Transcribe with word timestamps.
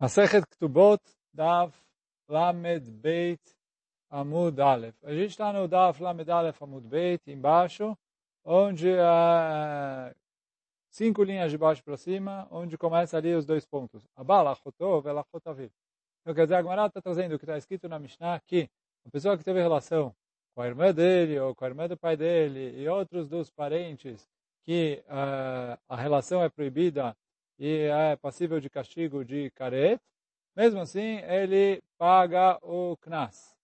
Masechet 0.00 0.46
Ktubot, 0.46 0.98
Daf 1.34 1.74
Lamed 2.26 2.90
Beit 3.02 3.40
Amud 4.10 4.58
Aleph. 4.58 4.96
A 5.04 5.12
gente 5.12 5.32
está 5.32 5.52
no 5.52 5.68
Daf 5.68 6.02
Lamed 6.02 6.30
Aleph 6.30 6.62
Amud 6.62 6.88
Beit, 6.88 7.30
embaixo, 7.30 7.94
onde 8.42 8.88
uh, 8.88 10.14
cinco 10.88 11.22
linhas 11.22 11.50
de 11.50 11.58
baixo 11.58 11.84
para 11.84 11.98
cima, 11.98 12.48
onde 12.50 12.78
começa 12.78 13.18
ali 13.18 13.34
os 13.34 13.44
dois 13.44 13.66
pontos. 13.66 14.02
Abala 14.16 14.54
Chotov, 14.54 15.06
ela 15.06 15.22
Chotaviv. 15.30 15.70
Então, 16.22 16.34
quer 16.34 16.44
dizer, 16.44 16.66
a 16.66 16.86
está 16.86 17.02
trazendo 17.02 17.34
o 17.34 17.38
que 17.38 17.44
está 17.44 17.58
escrito 17.58 17.86
na 17.86 17.98
Mishnah, 17.98 18.40
que 18.46 18.70
a 19.06 19.10
pessoa 19.10 19.36
que 19.36 19.44
teve 19.44 19.60
relação 19.60 20.14
com 20.54 20.62
a 20.62 20.66
irmã 20.66 20.94
dele, 20.94 21.38
ou 21.38 21.54
com 21.54 21.66
a 21.66 21.68
irmã 21.68 21.86
do 21.86 21.98
pai 21.98 22.16
dele, 22.16 22.74
e 22.80 22.88
outros 22.88 23.28
dos 23.28 23.50
parentes, 23.50 24.26
que 24.64 25.04
uh, 25.08 25.78
a 25.86 25.96
relação 25.96 26.42
é 26.42 26.48
proibida 26.48 27.14
e 27.60 27.82
é 27.92 28.16
passível 28.16 28.58
de 28.58 28.70
castigo 28.70 29.22
de 29.22 29.50
caret, 29.50 30.00
mesmo 30.56 30.80
assim 30.80 31.18
ele 31.18 31.82
paga 31.98 32.58
o 32.62 32.96
knas. 32.96 33.54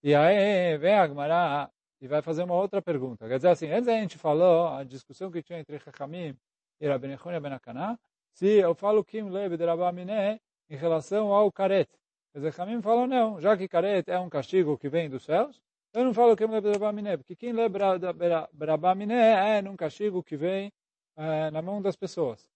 E 0.00 0.14
aí 0.14 0.78
vem 0.78 0.94
a 0.94 1.08
Gemara 1.08 1.70
e 2.00 2.06
vai 2.06 2.22
fazer 2.22 2.44
uma 2.44 2.54
outra 2.54 2.80
pergunta. 2.80 3.26
Quer 3.26 3.36
dizer 3.36 3.48
assim, 3.48 3.68
antes 3.68 3.88
a 3.88 3.94
gente 3.94 4.16
falou 4.16 4.68
a 4.68 4.84
discussão 4.84 5.30
que 5.30 5.42
tinha 5.42 5.58
entre 5.58 5.78
Chachamim 5.80 6.36
e 6.80 6.86
e 6.86 7.40
Benakaná, 7.40 7.98
se 8.32 8.46
eu 8.46 8.74
falo 8.76 9.04
Kim 9.04 9.28
Lebe 9.28 9.56
de 9.56 9.64
Rabamine 9.64 10.40
em 10.70 10.76
relação 10.76 11.32
ao 11.32 11.50
caret. 11.50 11.88
Quer 12.32 12.38
dizer, 12.38 12.52
Chachamim 12.52 12.80
falou 12.80 13.08
não, 13.08 13.40
já 13.40 13.56
que 13.56 13.66
caret 13.66 14.04
é 14.08 14.18
um 14.20 14.28
castigo 14.28 14.78
que 14.78 14.88
vem 14.88 15.10
dos 15.10 15.24
céus, 15.24 15.60
eu 15.92 16.04
não 16.04 16.14
falo 16.14 16.36
Kim 16.36 16.46
Lebe 16.46 16.70
de 16.70 16.78
Rabamine, 16.78 17.16
porque 17.16 17.34
Kim 17.34 17.52
Lebe 17.52 17.78
de 18.52 18.66
Rabamine 18.66 19.14
é 19.14 19.60
um 19.68 19.76
castigo 19.76 20.22
que 20.22 20.36
vem 20.36 20.72
é, 21.16 21.50
na 21.50 21.60
mão 21.60 21.82
das 21.82 21.96
pessoas. 21.96 22.53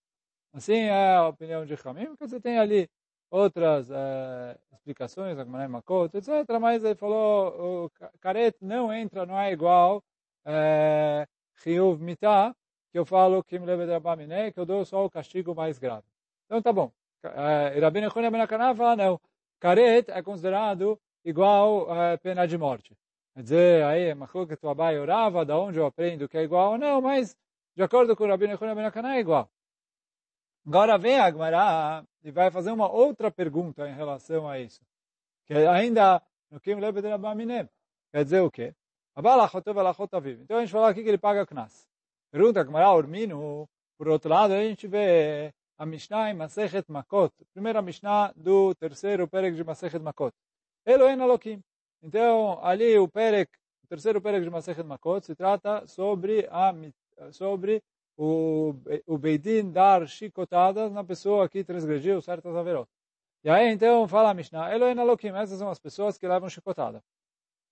Assim 0.53 0.75
é 0.75 1.15
a 1.17 1.29
opinião 1.29 1.65
de 1.65 1.75
Hamim, 1.85 2.07
porque 2.07 2.27
você 2.29 2.41
tem 2.41 2.59
ali 2.59 2.89
outras 3.31 3.91
é, 3.91 4.59
explicações, 4.73 5.39
Agmanai 5.39 5.69
Makot, 5.69 6.17
etc. 6.17 6.29
Mas 6.61 6.83
ele 6.85 6.95
falou, 6.95 7.87
o 7.87 7.91
caret 8.21 8.57
não 8.61 8.93
entra, 8.93 9.27
não 9.27 9.39
é 9.39 9.53
igual 9.53 10.03
é, 10.45 11.27
Chiyuv 11.57 12.03
Mitah, 12.03 12.55
que 12.91 12.99
eu 12.99 13.05
falo 13.05 13.45
Kim 13.45 13.65
Leved 13.65 13.91
Rabamine, 13.91 14.53
que 14.53 14.61
eu 14.61 14.67
dou 14.67 14.85
só 14.85 15.05
o 15.05 15.11
castigo 15.11 15.55
mais 15.55 15.79
grave. 15.79 16.07
Então 16.47 16.63
tá 16.63 16.73
bom. 16.73 16.91
É, 17.23 17.79
Rabbi 17.79 18.01
Nechon 18.01 18.31
Ben 18.31 18.41
Akaná 18.41 18.75
fala, 18.75 18.97
não, 18.97 19.21
caret 19.61 20.07
é 20.09 20.23
considerado 20.23 20.99
igual 21.25 21.95
é, 21.95 22.17
pena 22.17 22.47
de 22.47 22.57
morte. 22.57 22.97
Quer 23.35 23.43
dizer, 23.43 23.85
aí, 23.85 24.15
que 24.49 24.57
tu 24.57 24.69
abai 24.69 24.99
orava, 24.99 25.45
da 25.45 25.59
onde 25.59 25.79
eu 25.79 25.87
aprendo 25.87 26.29
que 26.29 26.39
é 26.39 26.43
igual 26.43 26.73
ou 26.73 26.79
não, 26.79 27.01
mas 27.01 27.37
de 27.77 27.83
acordo 27.83 28.17
com 28.17 28.25
o 28.25 28.29
Rabbi 28.29 28.47
Nechon 28.47 28.75
Ben 28.75 28.87
é 28.87 29.21
igual. 29.21 29.51
Agora 30.69 30.99
vem 30.99 31.19
Agmará 31.19 32.05
e 32.23 32.31
vai 32.31 32.51
fazer 32.51 32.71
uma 32.71 32.93
outra 32.93 33.31
pergunta 33.31 33.89
em 33.89 33.95
relação 33.95 34.47
a 34.47 34.61
isso. 34.61 34.83
Que 35.47 35.55
ainda 35.55 36.23
no 36.51 36.61
Kim 36.61 36.75
Lebe 36.75 37.01
de 37.01 37.09
Rabaminem. 37.09 37.67
Quer 38.13 38.25
dizer 38.25 38.41
o 38.41 38.51
quê? 38.51 38.75
Então 39.17 40.59
a 40.59 40.61
gente 40.61 40.71
fala 40.71 40.91
aqui 40.91 41.03
que 41.03 41.09
ele 41.09 41.17
paga 41.17 41.47
Knas. 41.47 41.89
Pergunta 42.31 42.61
Agmará 42.61 42.93
Urmino. 42.93 43.67
Por 43.97 44.09
outro 44.09 44.29
lado, 44.29 44.53
a 44.53 44.61
gente 44.63 44.87
vê 44.87 45.55
a 45.79 45.87
Mishnah 45.87 46.33
em 46.33 46.35
Masechet 46.35 46.85
Makot. 46.87 47.33
Primeira 47.55 47.81
Mishnah 47.81 48.35
do 48.37 48.75
terceiro 48.75 49.27
Perek 49.27 49.57
de 49.57 49.65
Masechet 49.65 50.03
Makot. 50.03 50.35
Elohen 50.85 51.19
Alokim. 51.19 51.63
Então, 52.03 52.63
ali 52.63 52.99
o 52.99 53.09
Perek, 53.09 53.51
o 53.85 53.87
terceiro 53.87 54.21
Perek 54.21 54.45
de 54.45 54.51
Masechet 54.51 54.85
Makot, 54.85 55.25
se 55.25 55.35
trata 55.35 55.87
sobre, 55.87 56.47
a, 56.51 56.75
sobre 57.33 57.83
o, 58.19 58.75
o 59.07 59.17
Beidin 59.17 59.71
dar 59.71 60.07
chicotadas 60.09 60.91
na 60.91 61.05
pessoa 61.05 61.49
que 61.49 61.63
transgrediu 61.63 62.21
certas 62.21 62.57
averot. 62.57 62.91
E 63.45 63.49
aí, 63.49 63.69
então, 63.69 64.09
fala 64.09 64.31
a 64.31 64.35
Mishnah, 64.35 64.75
Elohen 64.75 64.99
Alokim, 64.99 65.29
essas 65.29 65.61
são 65.61 65.71
as 65.71 65.79
pessoas 65.79 66.19
que 66.19 66.27
levam 66.27 66.49
chicotada. 66.49 67.01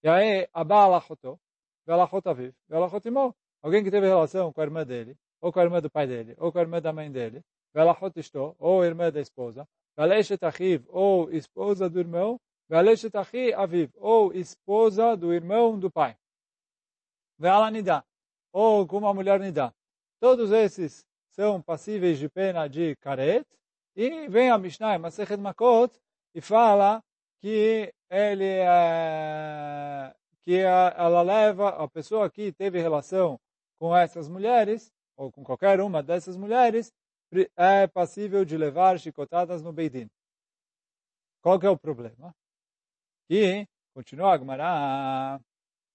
E 0.04 0.08
aí, 0.08 0.48
Abba 0.54 0.84
Alachoto, 0.84 1.36
Velachot 1.84 2.28
Aviv, 2.28 2.54
Velachot 2.68 3.06
Imo, 3.08 3.34
alguém 3.60 3.82
que 3.82 3.90
teve 3.90 4.06
relação 4.06 4.52
com 4.52 4.60
a 4.60 4.64
irmã 4.64 4.86
dele, 4.86 5.16
ou 5.40 5.52
com 5.52 5.58
a 5.58 5.64
irmã 5.64 5.80
do 5.80 5.90
pai 5.90 6.06
dele, 6.06 6.36
ou 6.38 6.52
com 6.52 6.58
a 6.58 6.62
irmã 6.62 6.80
da 6.80 6.92
mãe 6.92 7.10
dele, 7.10 7.42
Velachot 7.74 8.16
Ishto, 8.16 8.54
ou 8.60 8.84
irmã 8.84 9.10
da 9.10 9.20
esposa, 9.20 9.66
Veleshet 9.96 10.44
Achiv, 10.44 10.84
ou 10.88 11.28
esposa 11.32 11.90
do 11.90 11.98
irmão, 11.98 12.40
Veleshet 12.68 13.12
Aviv, 13.56 13.90
ou 13.96 14.32
esposa 14.32 15.16
do 15.16 15.34
irmão 15.34 15.76
do 15.76 15.90
pai. 15.90 16.16
Vela 17.36 17.68
Nidá, 17.68 18.04
ou 18.52 18.86
com 18.86 18.98
uma 18.98 19.12
mulher 19.12 19.40
Nidá. 19.40 19.74
Todos 20.20 20.50
esses 20.50 21.04
são 21.30 21.60
passíveis 21.60 22.18
de 22.18 22.28
pena 22.28 22.68
de 22.68 22.96
karet. 22.96 23.46
E 23.94 24.28
vem 24.28 24.50
a 24.50 24.58
Mishnah, 24.58 24.98
Masechet 24.98 25.40
Makot, 25.40 25.98
e 26.34 26.40
fala 26.40 27.02
que 27.40 27.92
ele 28.10 28.44
é, 28.44 30.14
que 30.42 30.58
ela 30.58 31.22
leva 31.22 31.70
a 31.70 31.88
pessoa 31.88 32.30
que 32.30 32.52
teve 32.52 32.80
relação 32.80 33.40
com 33.78 33.96
essas 33.96 34.28
mulheres 34.28 34.92
ou 35.16 35.32
com 35.32 35.42
qualquer 35.42 35.80
uma 35.80 36.02
dessas 36.02 36.36
mulheres 36.36 36.92
é 37.56 37.86
passível 37.86 38.44
de 38.44 38.56
levar 38.56 38.98
chicotadas 38.98 39.62
no 39.62 39.72
Beidin. 39.72 40.08
Qual 41.42 41.58
que 41.58 41.66
é 41.66 41.70
o 41.70 41.78
problema? 41.78 42.34
E 43.28 43.66
continua 43.94 44.34
a 44.34 44.38
Gemara, 44.38 45.40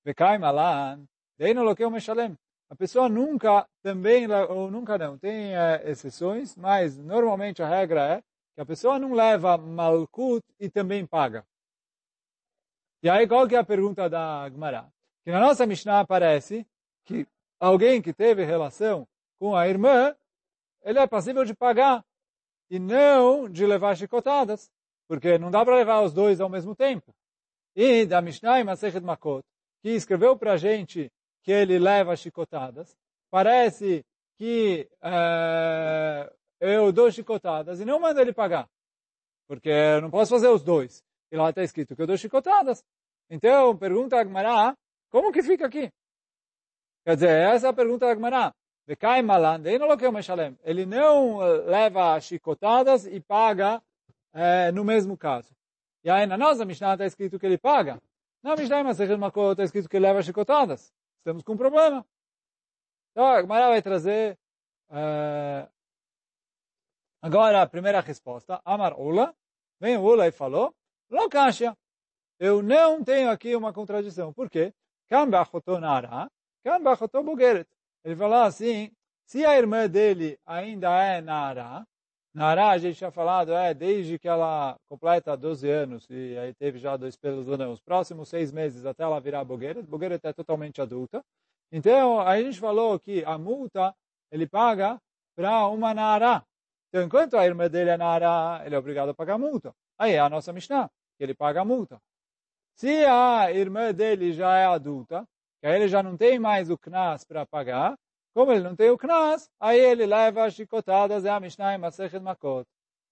Vekai 0.03 0.37
Malan, 0.37 1.05
daí 1.37 1.53
no 1.53 1.63
loqueu 1.63 1.89
Meshalem. 1.89 2.37
A 2.71 2.75
pessoa 2.75 3.09
nunca 3.09 3.67
também, 3.83 4.31
ou 4.31 4.71
nunca 4.71 4.97
não, 4.97 5.17
tem 5.17 5.53
é, 5.53 5.91
exceções, 5.91 6.55
mas 6.55 6.97
normalmente 6.97 7.61
a 7.61 7.67
regra 7.67 8.15
é 8.15 8.21
que 8.55 8.61
a 8.61 8.65
pessoa 8.65 8.97
não 8.97 9.11
leva 9.11 9.57
malkut 9.57 10.41
e 10.57 10.69
também 10.69 11.05
paga. 11.05 11.45
E 13.03 13.09
aí 13.09 13.27
qual 13.27 13.45
que 13.45 13.57
é 13.57 13.59
a 13.59 13.63
pergunta 13.65 14.09
da 14.09 14.49
Gemara? 14.49 14.89
Que 15.25 15.31
na 15.31 15.41
nossa 15.41 15.65
Mishnah 15.65 15.99
aparece 15.99 16.65
que 17.03 17.27
alguém 17.59 18.01
que 18.01 18.13
teve 18.13 18.45
relação 18.45 19.05
com 19.37 19.53
a 19.53 19.67
irmã, 19.67 20.15
ele 20.81 20.97
é 20.97 21.05
passível 21.05 21.43
de 21.43 21.53
pagar 21.53 22.05
e 22.69 22.79
não 22.79 23.49
de 23.49 23.65
levar 23.65 23.97
chicotadas, 23.97 24.71
porque 25.09 25.37
não 25.37 25.51
dá 25.51 25.65
para 25.65 25.75
levar 25.75 26.03
os 26.03 26.13
dois 26.13 26.39
ao 26.39 26.47
mesmo 26.47 26.73
tempo. 26.73 27.13
E 27.75 28.05
da 28.05 28.21
Mishnah 28.21 28.61
e 28.61 28.63
Masechet 28.63 29.03
Makot, 29.03 29.43
que 29.81 29.89
escreveu 29.89 30.37
para 30.37 30.53
a 30.53 30.57
gente 30.57 31.11
que 31.43 31.51
ele 31.51 31.79
leva 31.79 32.15
chicotadas. 32.15 32.95
Parece 33.29 34.05
que 34.37 34.89
é, 35.01 36.31
eu 36.59 36.91
dou 36.91 37.11
chicotadas 37.11 37.79
e 37.79 37.85
não 37.85 37.99
mando 37.99 38.19
ele 38.19 38.33
pagar. 38.33 38.67
Porque 39.47 39.69
eu 39.69 40.01
não 40.01 40.09
posso 40.09 40.31
fazer 40.31 40.47
os 40.47 40.63
dois. 40.63 41.03
E 41.31 41.37
lá 41.37 41.49
está 41.49 41.63
escrito 41.63 41.95
que 41.95 42.01
eu 42.01 42.07
dou 42.07 42.17
chicotadas. 42.17 42.83
Então, 43.29 43.77
pergunta 43.77 44.17
a 44.17 44.21
Agmará, 44.21 44.75
como 45.09 45.31
que 45.31 45.41
fica 45.41 45.65
aqui? 45.65 45.91
Quer 47.05 47.15
dizer, 47.15 47.29
essa 47.29 47.67
é 47.67 47.69
a 47.69 47.73
pergunta 47.73 48.05
da 48.05 48.11
Agmará. 48.11 48.53
Ele 50.63 50.85
não 50.85 51.41
eh, 51.41 51.57
leva 51.65 52.19
chicotadas 52.19 53.05
e 53.05 53.19
paga 53.21 53.81
é, 54.33 54.71
no 54.71 54.83
mesmo 54.83 55.17
caso. 55.17 55.53
E 56.03 56.09
aí 56.09 56.25
na 56.25 56.37
nossa 56.37 56.65
Mishnah 56.65 56.93
está 56.93 57.05
escrito 57.05 57.39
que 57.39 57.45
ele 57.45 57.57
paga. 57.57 58.01
Na 58.43 58.55
Mishnah 58.55 58.83
Masechet 58.83 59.17
Makot 59.17 59.51
está 59.51 59.63
escrito 59.63 59.87
que 59.87 59.97
ele 59.97 60.07
leva 60.07 60.21
chicotadas 60.21 60.91
estamos 61.21 61.43
com 61.43 61.53
um 61.53 61.57
problema. 61.57 62.05
Então, 63.11 63.25
a 63.25 63.41
Gemara 63.41 63.69
vai 63.69 63.81
trazer 63.81 64.37
uh, 64.89 65.69
agora 67.21 67.61
a 67.61 67.67
primeira 67.67 68.01
resposta. 68.01 68.61
Amar 68.65 68.99
Ula, 68.99 69.35
vem 69.79 69.97
Ula 69.97 70.27
e 70.27 70.31
falou, 70.31 70.75
Lokasha, 71.09 71.77
eu 72.39 72.61
não 72.63 73.03
tenho 73.03 73.29
aqui 73.29 73.55
uma 73.55 73.71
contradição. 73.71 74.33
Por 74.33 74.49
quê? 74.49 74.73
Ele 78.03 78.15
falou 78.15 78.39
assim, 78.39 78.91
se 79.25 79.45
a 79.45 79.57
irmã 79.57 79.87
dele 79.87 80.39
ainda 80.45 80.89
é 81.03 81.21
nara, 81.21 81.85
Nará, 82.33 82.69
a 82.69 82.77
gente 82.77 82.97
tinha 82.97 83.11
falado, 83.11 83.51
é 83.51 83.73
desde 83.73 84.17
que 84.17 84.27
ela 84.27 84.77
completa 84.87 85.35
12 85.35 85.69
anos 85.69 86.07
e 86.09 86.37
aí 86.37 86.53
teve 86.53 86.79
já 86.79 86.95
dois 86.95 87.17
pelos 87.17 87.45
não, 87.45 87.73
os 87.73 87.81
próximos 87.81 88.29
seis 88.29 88.53
meses 88.53 88.85
até 88.85 89.03
ela 89.03 89.19
virar 89.19 89.43
bogueira, 89.43 89.83
bogueira 89.83 90.17
é 90.23 90.33
totalmente 90.33 90.81
adulta. 90.81 91.21
Então, 91.71 92.21
a 92.21 92.41
gente 92.41 92.57
falou 92.57 92.97
que 92.97 93.23
a 93.25 93.37
multa 93.37 93.93
ele 94.31 94.47
paga 94.47 94.97
para 95.35 95.67
uma 95.67 95.93
Nará. 95.93 96.45
Então, 96.87 97.03
enquanto 97.03 97.35
a 97.37 97.45
irmã 97.45 97.69
dele 97.69 97.89
é 97.89 97.97
Nará, 97.97 98.61
ele 98.65 98.75
é 98.75 98.79
obrigado 98.79 99.09
a 99.09 99.13
pagar 99.13 99.33
a 99.33 99.37
multa. 99.37 99.73
Aí 99.97 100.13
é 100.13 100.19
a 100.19 100.29
nossa 100.29 100.53
Mishnah, 100.53 100.89
que 101.17 101.23
ele 101.23 101.33
paga 101.33 101.61
a 101.61 101.65
multa. 101.65 101.99
Se 102.75 103.05
a 103.05 103.51
irmã 103.51 103.93
dele 103.93 104.31
já 104.31 104.57
é 104.57 104.65
adulta, 104.65 105.27
que 105.59 105.67
aí 105.67 105.75
ele 105.75 105.87
já 105.89 106.01
não 106.01 106.15
tem 106.15 106.39
mais 106.39 106.69
o 106.69 106.77
CNAS 106.77 107.25
para 107.25 107.45
pagar, 107.45 107.97
como 108.33 108.51
ele 108.51 108.63
não 108.63 108.75
tem 108.75 108.89
o 108.89 108.97
Knas, 108.97 109.49
aí 109.59 109.79
ele 109.79 110.05
leva 110.05 110.45
as 110.45 110.53
chicotadas, 110.53 111.25
é 111.25 111.29
a 111.29 111.39
Mishnah 111.39 111.75
em 111.75 111.77
Masechet 111.77 112.21
Makot. 112.21 112.65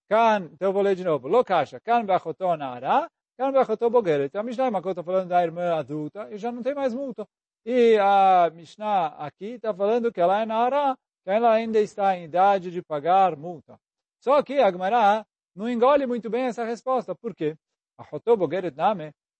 Kan, 0.09 0.49
então 0.53 0.69
eu 0.69 0.73
vou 0.73 0.81
ler 0.81 0.95
de 0.95 1.03
novo. 1.03 1.27
Lokasha, 1.27 1.79
kan 1.79 2.05
bachotó 2.05 2.55
nara, 2.57 3.07
kan 3.37 3.51
bachotó 3.51 3.89
bogeret. 3.89 4.27
Então 4.27 4.41
a 4.41 4.43
Mishnah 4.43 4.67
em 4.67 4.71
Makot 4.71 4.91
está 4.91 5.03
falando 5.03 5.29
da 5.29 5.43
irmã 5.43 5.75
adulta 5.75 6.29
e 6.31 6.37
já 6.37 6.51
não 6.51 6.63
tem 6.63 6.73
mais 6.73 6.93
multa. 6.93 7.27
E 7.65 7.97
a 7.99 8.49
Mishnah 8.53 9.07
aqui 9.17 9.55
está 9.55 9.73
falando 9.73 10.11
que 10.11 10.21
ela 10.21 10.41
é 10.41 10.45
nara, 10.45 10.97
que 11.23 11.29
ela 11.29 11.51
ainda 11.51 11.79
está 11.79 12.15
em 12.17 12.23
idade 12.23 12.71
de 12.71 12.81
pagar 12.81 13.35
multa. 13.35 13.77
Só 14.19 14.41
que 14.41 14.59
a 14.59 14.71
Gemara 14.71 15.25
não 15.55 15.69
engole 15.69 16.05
muito 16.07 16.29
bem 16.29 16.43
essa 16.45 16.63
resposta. 16.63 17.13
Por 17.15 17.35
quê? 17.35 17.55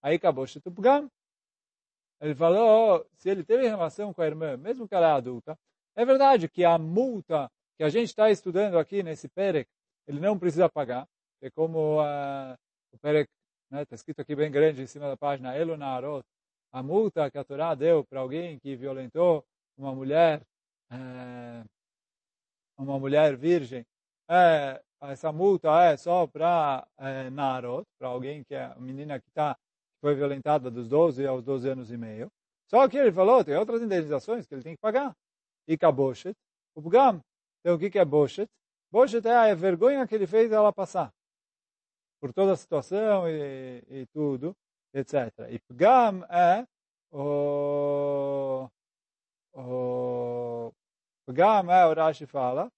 Aí 0.01 0.15
acabou 0.15 0.45
Ele 2.21 2.35
falou, 2.35 3.05
se 3.15 3.29
ele 3.29 3.43
teve 3.43 3.67
relação 3.67 4.13
com 4.13 4.21
a 4.21 4.27
irmã, 4.27 4.57
mesmo 4.57 4.87
que 4.87 4.95
ela 4.95 5.07
é 5.07 5.11
adulta, 5.11 5.57
é 5.99 6.05
verdade 6.05 6.47
que 6.47 6.63
a 6.63 6.77
multa 6.77 7.51
que 7.77 7.83
a 7.83 7.89
gente 7.89 8.07
está 8.07 8.31
estudando 8.31 8.79
aqui 8.79 9.03
nesse 9.03 9.27
Perek, 9.27 9.69
ele 10.07 10.21
não 10.21 10.39
precisa 10.39 10.69
pagar. 10.69 11.05
É 11.41 11.49
como 11.51 12.01
uh, 12.01 12.55
o 12.93 12.97
Perek, 12.99 13.29
está 13.65 13.75
né, 13.75 13.85
tá 13.85 13.95
escrito 13.95 14.21
aqui 14.21 14.33
bem 14.33 14.49
grande 14.49 14.81
em 14.81 14.87
cima 14.87 15.09
da 15.09 15.17
página, 15.17 15.53
Elo 15.53 15.75
Narot, 15.75 16.23
a 16.71 16.81
multa 16.81 17.29
que 17.29 17.37
a 17.37 17.43
Torá 17.43 17.75
deu 17.75 18.05
para 18.05 18.21
alguém 18.21 18.57
que 18.59 18.77
violentou 18.77 19.43
uma 19.77 19.93
mulher, 19.93 20.41
uh, 20.89 21.65
uma 22.77 22.97
mulher 22.97 23.35
virgem, 23.35 23.85
é, 24.29 24.81
essa 25.01 25.33
multa 25.33 25.69
é 25.83 25.97
só 25.97 26.25
para 26.27 26.87
é, 26.97 27.29
Narot, 27.29 27.85
para 27.99 28.07
alguém 28.07 28.45
que 28.45 28.55
é 28.55 28.63
a 28.63 28.75
menina 28.75 29.19
que 29.19 29.29
tá, 29.31 29.57
foi 29.99 30.15
violentada 30.15 30.71
dos 30.71 30.87
12 30.87 31.27
aos 31.27 31.43
12 31.43 31.67
anos 31.67 31.91
e 31.91 31.97
meio. 31.97 32.31
Só 32.69 32.87
que 32.87 32.97
ele 32.97 33.11
falou, 33.11 33.43
tem 33.43 33.57
outras 33.57 33.81
indenizações 33.81 34.47
que 34.47 34.53
ele 34.53 34.63
tem 34.63 34.75
que 34.75 34.81
pagar. 34.81 35.13
E 35.69 35.77
kaboshet, 35.77 36.36
o 36.74 36.81
Pugam. 36.81 37.21
Então 37.60 37.75
o 37.75 37.80
que, 37.80 38.00
é 38.00 38.04
boshet? 38.04 38.50
Boshet 38.92 39.27
é 39.27 39.51
a 39.51 39.54
vergonha 39.54 40.07
que 40.07 40.16
ele 40.16 40.25
fez 40.25 40.51
ela 40.51 40.74
passar. 40.74 41.13
Por 42.19 42.33
toda 42.33 42.54
a 42.54 42.57
situação 42.57 43.30
e, 43.30 43.83
e 43.88 44.06
tudo, 44.07 44.56
etc. 44.92 45.31
E 45.48 45.60
Pugam 45.60 46.25
é 46.25 46.66
o... 47.12 48.68
o 49.54 50.71
Pugam 51.27 51.71
é, 51.71 51.86
o 51.86 51.94
Rashi 51.94 52.25
fala, 52.25 52.71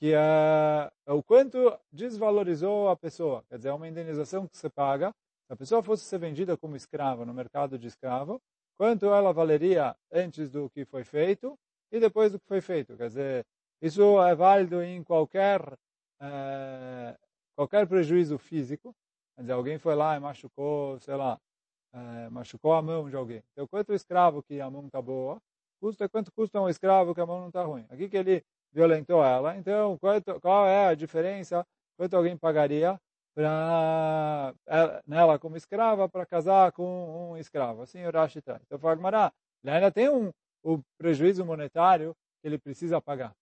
que 0.00 0.12
é, 0.12 0.90
o 1.06 1.22
quanto 1.22 1.78
desvalorizou 1.92 2.88
a 2.88 2.96
pessoa. 2.96 3.44
Quer 3.48 3.58
dizer, 3.58 3.68
é 3.68 3.72
uma 3.72 3.86
indenização 3.86 4.48
que 4.48 4.56
você 4.56 4.68
paga. 4.68 5.12
Se 5.46 5.52
a 5.52 5.56
pessoa 5.56 5.80
fosse 5.80 6.04
ser 6.04 6.18
vendida 6.18 6.56
como 6.56 6.74
escrava 6.74 7.24
no 7.24 7.32
mercado 7.32 7.78
de 7.78 7.86
escravo, 7.86 8.42
quanto 8.76 9.06
ela 9.06 9.32
valeria 9.32 9.94
antes 10.10 10.50
do 10.50 10.68
que 10.70 10.84
foi 10.84 11.04
feito 11.04 11.56
e 11.92 12.00
depois 12.00 12.32
do 12.32 12.40
que 12.40 12.46
foi 12.46 12.60
feito. 12.60 12.96
Quer 12.96 13.08
dizer, 13.08 13.46
isso 13.80 14.20
é 14.22 14.34
válido 14.34 14.82
em 14.82 15.04
qualquer, 15.04 15.60
é, 16.20 17.16
qualquer 17.54 17.86
prejuízo 17.86 18.38
físico. 18.38 18.94
Quer 19.36 19.42
dizer, 19.42 19.52
alguém 19.52 19.78
foi 19.78 19.94
lá 19.94 20.16
e 20.16 20.20
machucou, 20.20 20.98
sei 21.00 21.14
lá, 21.14 21.38
é, 21.92 22.28
machucou 22.30 22.72
a 22.72 22.82
mão 22.82 23.08
de 23.08 23.16
alguém. 23.16 23.42
Então, 23.52 23.66
quanto 23.68 23.90
o 23.90 23.94
escravo 23.94 24.42
que 24.42 24.60
a 24.60 24.70
mão 24.70 24.86
está 24.86 25.02
boa, 25.02 25.38
custa 25.80 26.08
quanto 26.08 26.32
custa 26.32 26.60
um 26.60 26.68
escravo 26.68 27.14
que 27.14 27.20
a 27.20 27.26
mão 27.26 27.40
não 27.40 27.48
está 27.48 27.62
ruim. 27.62 27.84
Aqui 27.90 28.08
que 28.08 28.16
ele 28.16 28.44
violentou 28.72 29.22
ela. 29.22 29.56
Então, 29.56 29.98
quanto, 29.98 30.40
qual 30.40 30.66
é 30.66 30.88
a 30.88 30.94
diferença? 30.94 31.66
Quanto 31.96 32.16
alguém 32.16 32.36
pagaria 32.36 32.98
para 33.34 34.54
nela 35.06 35.38
como 35.38 35.56
escrava 35.56 36.08
para 36.08 36.24
casar 36.24 36.72
com 36.72 37.32
um 37.32 37.36
escravo? 37.36 37.82
Assim 37.82 38.04
o 38.06 38.10
Rashi 38.10 38.40
traz. 38.40 38.62
Então, 38.62 38.78
Fagmará, 38.78 39.32
ele 39.62 39.72
ainda 39.72 39.90
tem 39.90 40.08
um 40.08 40.32
o 40.62 40.80
prejuízo 40.98 41.44
monetário 41.44 42.14
que 42.40 42.48
ele 42.48 42.58
precisa 42.58 43.00
pagar. 43.00 43.34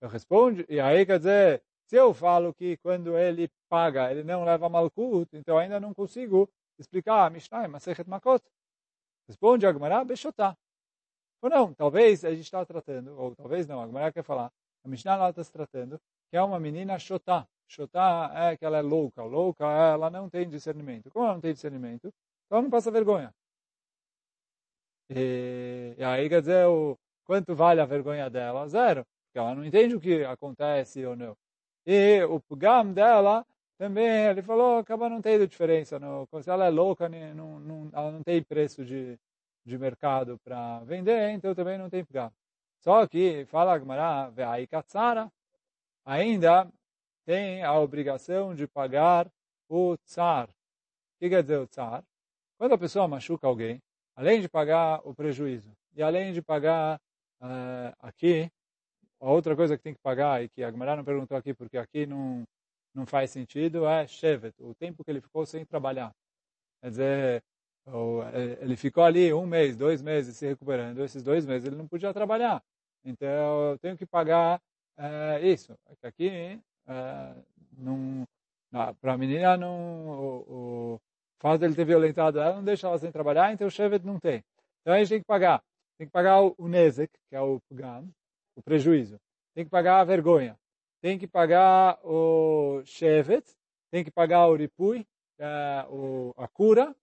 Eu 0.00 0.08
respondo, 0.08 0.64
e 0.68 0.80
aí 0.80 1.06
quer 1.06 1.18
dizer, 1.18 1.62
se 1.86 1.96
eu 1.96 2.12
falo 2.12 2.52
que 2.54 2.76
quando 2.78 3.16
ele 3.16 3.50
paga, 3.68 4.10
ele 4.10 4.22
não 4.22 4.44
leva 4.44 4.68
malkut, 4.68 5.28
então 5.36 5.58
ainda 5.58 5.80
não 5.80 5.94
consigo 5.94 6.48
explicar 6.78 7.26
a 7.26 7.30
Mishnah, 7.30 7.68
Masechet 7.68 8.08
Makot. 8.08 8.42
Responde 9.28 9.66
Agmará, 9.66 10.04
Bechotá. 10.04 10.56
Ou 11.40 11.50
não, 11.50 11.74
talvez 11.74 12.24
a 12.24 12.30
gente 12.30 12.44
está 12.44 12.64
tratando, 12.64 13.18
ou 13.18 13.34
talvez 13.34 13.66
não, 13.66 13.82
a 13.82 13.86
Gemara 13.86 14.12
quer 14.12 14.22
falar, 14.22 14.50
a 14.82 14.88
Mishnah 14.88 15.16
lá 15.16 15.30
está 15.30 15.44
se 15.44 15.52
tratando, 15.52 16.00
que 16.30 16.36
é 16.36 16.42
uma 16.42 16.58
menina 16.58 16.98
Shotá. 16.98 17.46
Shotá 17.68 18.30
é 18.34 18.56
que 18.56 18.64
ela 18.64 18.78
é 18.78 18.82
louca, 18.82 19.22
louca, 19.22 19.64
ela 19.64 20.10
não 20.10 20.28
tem 20.28 20.48
discernimento. 20.48 21.10
Como 21.10 21.24
ela 21.24 21.34
não 21.34 21.40
tem 21.40 21.52
discernimento, 21.52 22.08
então 22.46 22.58
ela 22.58 22.62
não 22.62 22.70
passa 22.70 22.90
vergonha. 22.90 23.32
E, 25.10 25.94
e 25.98 26.04
aí 26.04 26.28
quer 26.28 26.40
dizer, 26.40 26.66
o, 26.66 26.96
quanto 27.24 27.54
vale 27.54 27.80
a 27.80 27.86
vergonha 27.86 28.28
dela? 28.30 28.66
Zero. 28.68 29.04
Porque 29.26 29.38
ela 29.38 29.54
não 29.54 29.64
entende 29.64 29.94
o 29.94 30.00
que 30.00 30.24
acontece 30.24 31.04
ou 31.04 31.16
não. 31.16 31.36
E 31.86 32.22
o 32.24 32.40
pugam 32.40 32.92
dela 32.92 33.44
também, 33.76 34.06
ele 34.26 34.42
falou, 34.42 34.78
acaba 34.78 35.08
não 35.08 35.20
tendo 35.20 35.46
diferença. 35.46 35.98
No, 35.98 36.26
se 36.42 36.50
ela 36.50 36.66
é 36.66 36.70
louca, 36.70 37.08
não, 37.08 37.60
não, 37.60 37.90
ela 37.92 38.12
não 38.12 38.22
tem 38.22 38.42
preço 38.42 38.84
de, 38.84 39.18
de 39.64 39.78
mercado 39.78 40.38
para 40.44 40.80
vender, 40.84 41.30
então 41.30 41.54
também 41.54 41.76
não 41.78 41.90
tem 41.90 42.04
pgam. 42.04 42.32
Só 42.80 43.06
que, 43.06 43.44
fala 43.46 43.72
a 43.72 43.78
Gemara, 43.78 44.32
aí 44.50 44.66
katsara, 44.66 45.30
ainda 46.04 46.70
tem 47.24 47.62
a 47.64 47.74
obrigação 47.78 48.54
de 48.54 48.66
pagar 48.66 49.30
o 49.68 49.96
tsar. 49.98 50.48
O 50.48 50.52
que 51.18 51.28
quer 51.30 51.42
dizer 51.42 51.58
o 51.58 51.66
tsar? 51.66 52.04
Quando 52.58 52.74
a 52.74 52.78
pessoa 52.78 53.08
machuca 53.08 53.46
alguém, 53.46 53.82
além 54.16 54.40
de 54.40 54.48
pagar 54.48 55.00
o 55.04 55.14
prejuízo, 55.14 55.72
e 55.94 56.02
além 56.02 56.32
de 56.32 56.42
pagar 56.42 57.00
uh, 57.40 57.94
aqui, 58.00 58.50
a 59.20 59.30
outra 59.30 59.56
coisa 59.56 59.76
que 59.76 59.82
tem 59.82 59.94
que 59.94 60.00
pagar, 60.00 60.42
e 60.42 60.48
que 60.48 60.62
a 60.62 60.70
Gemara 60.70 60.96
não 60.96 61.04
perguntou 61.04 61.36
aqui, 61.36 61.54
porque 61.54 61.78
aqui 61.78 62.06
não, 62.06 62.44
não 62.94 63.06
faz 63.06 63.30
sentido, 63.30 63.86
é 63.86 64.06
shevet, 64.06 64.54
o 64.60 64.74
tempo 64.74 65.04
que 65.04 65.10
ele 65.10 65.20
ficou 65.20 65.46
sem 65.46 65.64
trabalhar. 65.64 66.12
Quer 66.82 66.90
dizer, 66.90 67.44
é, 68.32 68.62
ele 68.62 68.76
ficou 68.76 69.04
ali 69.04 69.32
um 69.32 69.46
mês, 69.46 69.76
dois 69.76 70.00
meses 70.00 70.36
se 70.36 70.46
recuperando. 70.46 71.02
Esses 71.02 71.22
dois 71.22 71.44
meses 71.44 71.66
ele 71.66 71.76
não 71.76 71.86
podia 71.86 72.12
trabalhar. 72.12 72.62
Então 73.04 73.70
eu 73.72 73.78
tenho 73.78 73.96
que 73.96 74.06
pagar 74.06 74.60
é, 74.96 75.40
isso. 75.46 75.74
Aqui, 76.02 76.28
é, 76.28 76.58
para 79.00 79.12
a 79.12 79.18
menina, 79.18 79.56
não, 79.56 79.74
o 80.48 81.00
fato 81.48 81.64
ele 81.64 81.74
ter 81.74 81.84
violentado 81.84 82.40
ela 82.40 82.56
não 82.56 82.64
deixa 82.64 82.86
ela 82.86 82.98
sem 82.98 83.12
trabalhar, 83.12 83.52
então 83.52 83.66
o 83.66 83.70
Shevet 83.70 84.04
não 84.04 84.18
tem. 84.18 84.42
Então 84.80 84.94
a 84.94 84.98
gente 84.98 85.08
tem 85.08 85.20
que 85.20 85.26
pagar. 85.26 85.62
Tem 85.98 86.06
que 86.06 86.12
pagar 86.12 86.42
o, 86.42 86.54
o 86.58 86.68
Nezek, 86.68 87.12
que 87.28 87.36
é 87.36 87.40
o 87.40 87.60
Pugam, 87.68 88.08
o 88.56 88.62
prejuízo. 88.62 89.20
Tem 89.54 89.64
que 89.64 89.70
pagar 89.70 90.00
a 90.00 90.04
vergonha. 90.04 90.56
Tem 91.00 91.18
que 91.18 91.26
pagar 91.26 91.98
o 92.02 92.82
Shevet. 92.84 93.44
Tem 93.90 94.02
que 94.02 94.10
pagar 94.10 94.48
o 94.48 94.56
Ripui, 94.56 95.06
é, 95.38 95.86
o, 95.88 96.34
a 96.36 96.48
cura 96.48 96.96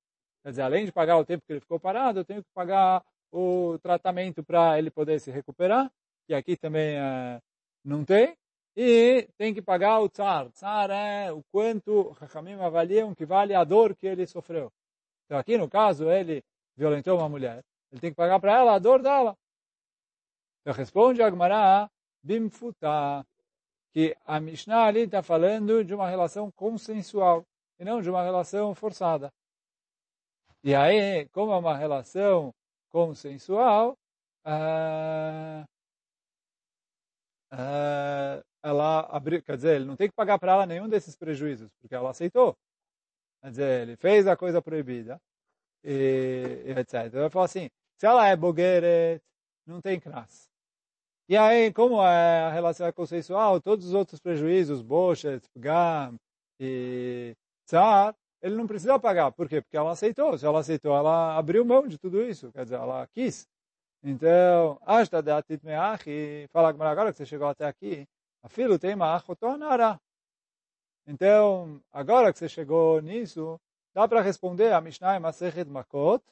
Quer 0.43 0.49
dizer, 0.49 0.61
além 0.63 0.85
de 0.85 0.91
pagar 0.91 1.17
o 1.17 1.25
tempo 1.25 1.43
que 1.45 1.53
ele 1.53 1.59
ficou 1.59 1.79
parado, 1.79 2.19
eu 2.19 2.25
tenho 2.25 2.43
que 2.43 2.49
pagar 2.53 3.03
o 3.31 3.77
tratamento 3.79 4.43
para 4.43 4.77
ele 4.77 4.89
poder 4.89 5.19
se 5.19 5.29
recuperar, 5.29 5.91
que 6.27 6.33
aqui 6.33 6.57
também 6.57 6.97
é, 6.97 7.39
não 7.85 8.03
tem. 8.03 8.35
E 8.75 9.27
tem 9.37 9.53
que 9.53 9.61
pagar 9.61 9.99
o 9.99 10.09
tsar. 10.09 10.49
Tsar 10.51 10.89
é 10.89 11.31
o 11.31 11.43
quanto 11.51 12.11
Hachamim 12.19 12.53
avaliam 12.53 13.13
que 13.13 13.25
vale 13.25 13.53
a 13.53 13.63
dor 13.63 13.95
que 13.95 14.07
ele 14.07 14.25
sofreu. 14.25 14.71
Então 15.25 15.37
aqui 15.37 15.57
no 15.57 15.69
caso, 15.69 16.09
ele 16.09 16.43
violentou 16.75 17.17
uma 17.17 17.29
mulher. 17.29 17.63
Ele 17.91 17.99
tem 18.01 18.11
que 18.11 18.15
pagar 18.15 18.39
para 18.39 18.53
ela 18.53 18.75
a 18.75 18.79
dor 18.79 19.01
dela. 19.01 19.37
Então 20.61 20.73
responde 20.73 21.21
Agmará, 21.21 21.89
bimfuta, 22.23 23.25
que 23.91 24.15
a 24.25 24.39
Mishnah 24.39 24.85
ali 24.85 25.01
está 25.01 25.21
falando 25.21 25.83
de 25.83 25.93
uma 25.93 26.07
relação 26.07 26.49
consensual 26.51 27.45
e 27.79 27.83
não 27.83 28.01
de 28.01 28.09
uma 28.09 28.23
relação 28.23 28.73
forçada. 28.73 29.33
E 30.63 30.75
aí, 30.75 31.27
como 31.29 31.51
é 31.51 31.57
uma 31.57 31.75
relação 31.75 32.53
consensual, 32.89 33.97
ah, 34.45 35.65
ela 38.63 39.01
abriu, 39.09 39.41
quer 39.43 39.55
dizer, 39.55 39.75
ele 39.75 39.85
não 39.85 39.95
tem 39.95 40.09
que 40.09 40.15
pagar 40.15 40.39
para 40.39 40.53
ela 40.53 40.65
nenhum 40.65 40.87
desses 40.87 41.15
prejuízos, 41.15 41.69
porque 41.79 41.95
ela 41.95 42.11
aceitou. 42.11 42.55
Quer 43.41 43.49
dizer, 43.49 43.81
ele 43.81 43.95
fez 43.97 44.27
a 44.27 44.37
coisa 44.37 44.61
proibida, 44.61 45.19
e, 45.83 46.63
e 46.65 46.71
etc. 46.71 47.05
Então, 47.07 47.21
ele 47.21 47.29
falou 47.29 47.45
assim, 47.45 47.69
se 47.97 48.05
ela 48.05 48.27
é 48.27 48.35
bogueret, 48.35 49.21
não 49.65 49.81
tem 49.81 49.99
cras. 49.99 50.49
E 51.29 51.37
aí, 51.37 51.71
como 51.73 52.01
é 52.01 52.41
a 52.43 52.51
relação 52.51 52.85
é 52.85 52.91
consensual, 52.91 53.61
todos 53.61 53.87
os 53.87 53.93
outros 53.93 54.19
prejuízos, 54.19 54.81
bochet, 54.81 55.41
gam 55.55 56.15
e 56.59 57.33
tsar, 57.65 58.15
ele 58.41 58.55
não 58.55 58.67
precisa 58.67 58.99
pagar. 58.99 59.31
Por 59.31 59.47
quê? 59.47 59.61
Porque 59.61 59.77
ela 59.77 59.91
aceitou. 59.91 60.37
Se 60.37 60.45
ela 60.45 60.59
aceitou, 60.59 60.95
ela 60.95 61.37
abriu 61.37 61.63
mão 61.63 61.87
de 61.87 61.97
tudo 61.97 62.21
isso. 62.21 62.51
Quer 62.51 62.63
dizer, 62.63 62.75
ela 62.75 63.07
quis. 63.07 63.47
Então, 64.03 64.79
Ashta 64.85 65.21
de 65.21 65.31
Atit 65.31 65.63
Meachi, 65.63 66.47
fala 66.51 66.69
agora 66.69 67.11
que 67.11 67.17
você 67.17 67.25
chegou 67.25 67.47
até 67.47 67.67
aqui, 67.67 68.07
a 68.41 68.49
filho 68.49 68.79
tem 68.79 68.95
ara 68.99 69.99
Então, 71.05 71.79
agora 71.91 72.33
que 72.33 72.39
você 72.39 72.49
chegou 72.49 72.99
nisso, 72.99 73.59
dá 73.93 74.07
para 74.07 74.21
responder 74.21 74.73
a 74.73 74.81
Mishnah 74.81 75.19
Masechet 75.19 75.69
Makot, 75.69 76.23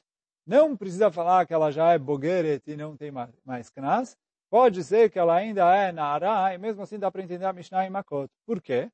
não 0.44 0.76
precisa 0.76 1.12
falar 1.12 1.46
que 1.46 1.54
ela 1.54 1.70
já 1.70 1.92
é 1.92 1.98
bogueret 1.98 2.62
e 2.66 2.76
não 2.76 2.96
tem 2.96 3.12
mais 3.44 3.70
Knas, 3.70 4.16
pode 4.50 4.82
ser 4.82 5.08
que 5.08 5.18
ela 5.18 5.36
ainda 5.36 5.72
é 5.72 5.92
Nara, 5.92 6.52
e 6.52 6.58
mesmo 6.58 6.82
assim 6.82 6.98
dá 6.98 7.08
para 7.08 7.22
entender 7.22 7.44
a 7.44 7.52
Mishnah 7.52 7.86
em 7.86 7.90
Makot. 7.90 8.28
Por 8.44 8.60
quê? 8.60 8.90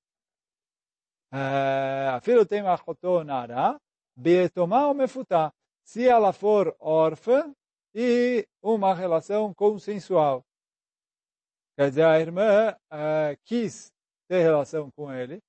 Eh, 1.33 2.09
a 2.13 2.21
filho 2.21 2.45
tem 2.45 2.63
Maachotonara, 2.63 3.81
beetoma 4.15 4.87
ou 4.89 4.95
Mefutá. 4.95 5.53
Se 5.83 6.07
ela 6.07 6.33
for 6.33 6.77
órfã, 6.79 7.55
e 7.97 8.47
uma 8.63 8.95
relação 8.95 9.53
consensual. 9.55 10.45
Quer 11.77 11.89
dizer, 11.89 12.05
a 12.05 12.21
irmã 12.21 12.77
uh, 12.93 13.37
quis 13.45 13.91
ter 14.29 14.43
relação 14.43 14.91
com 14.93 15.13
ele, 15.13 15.43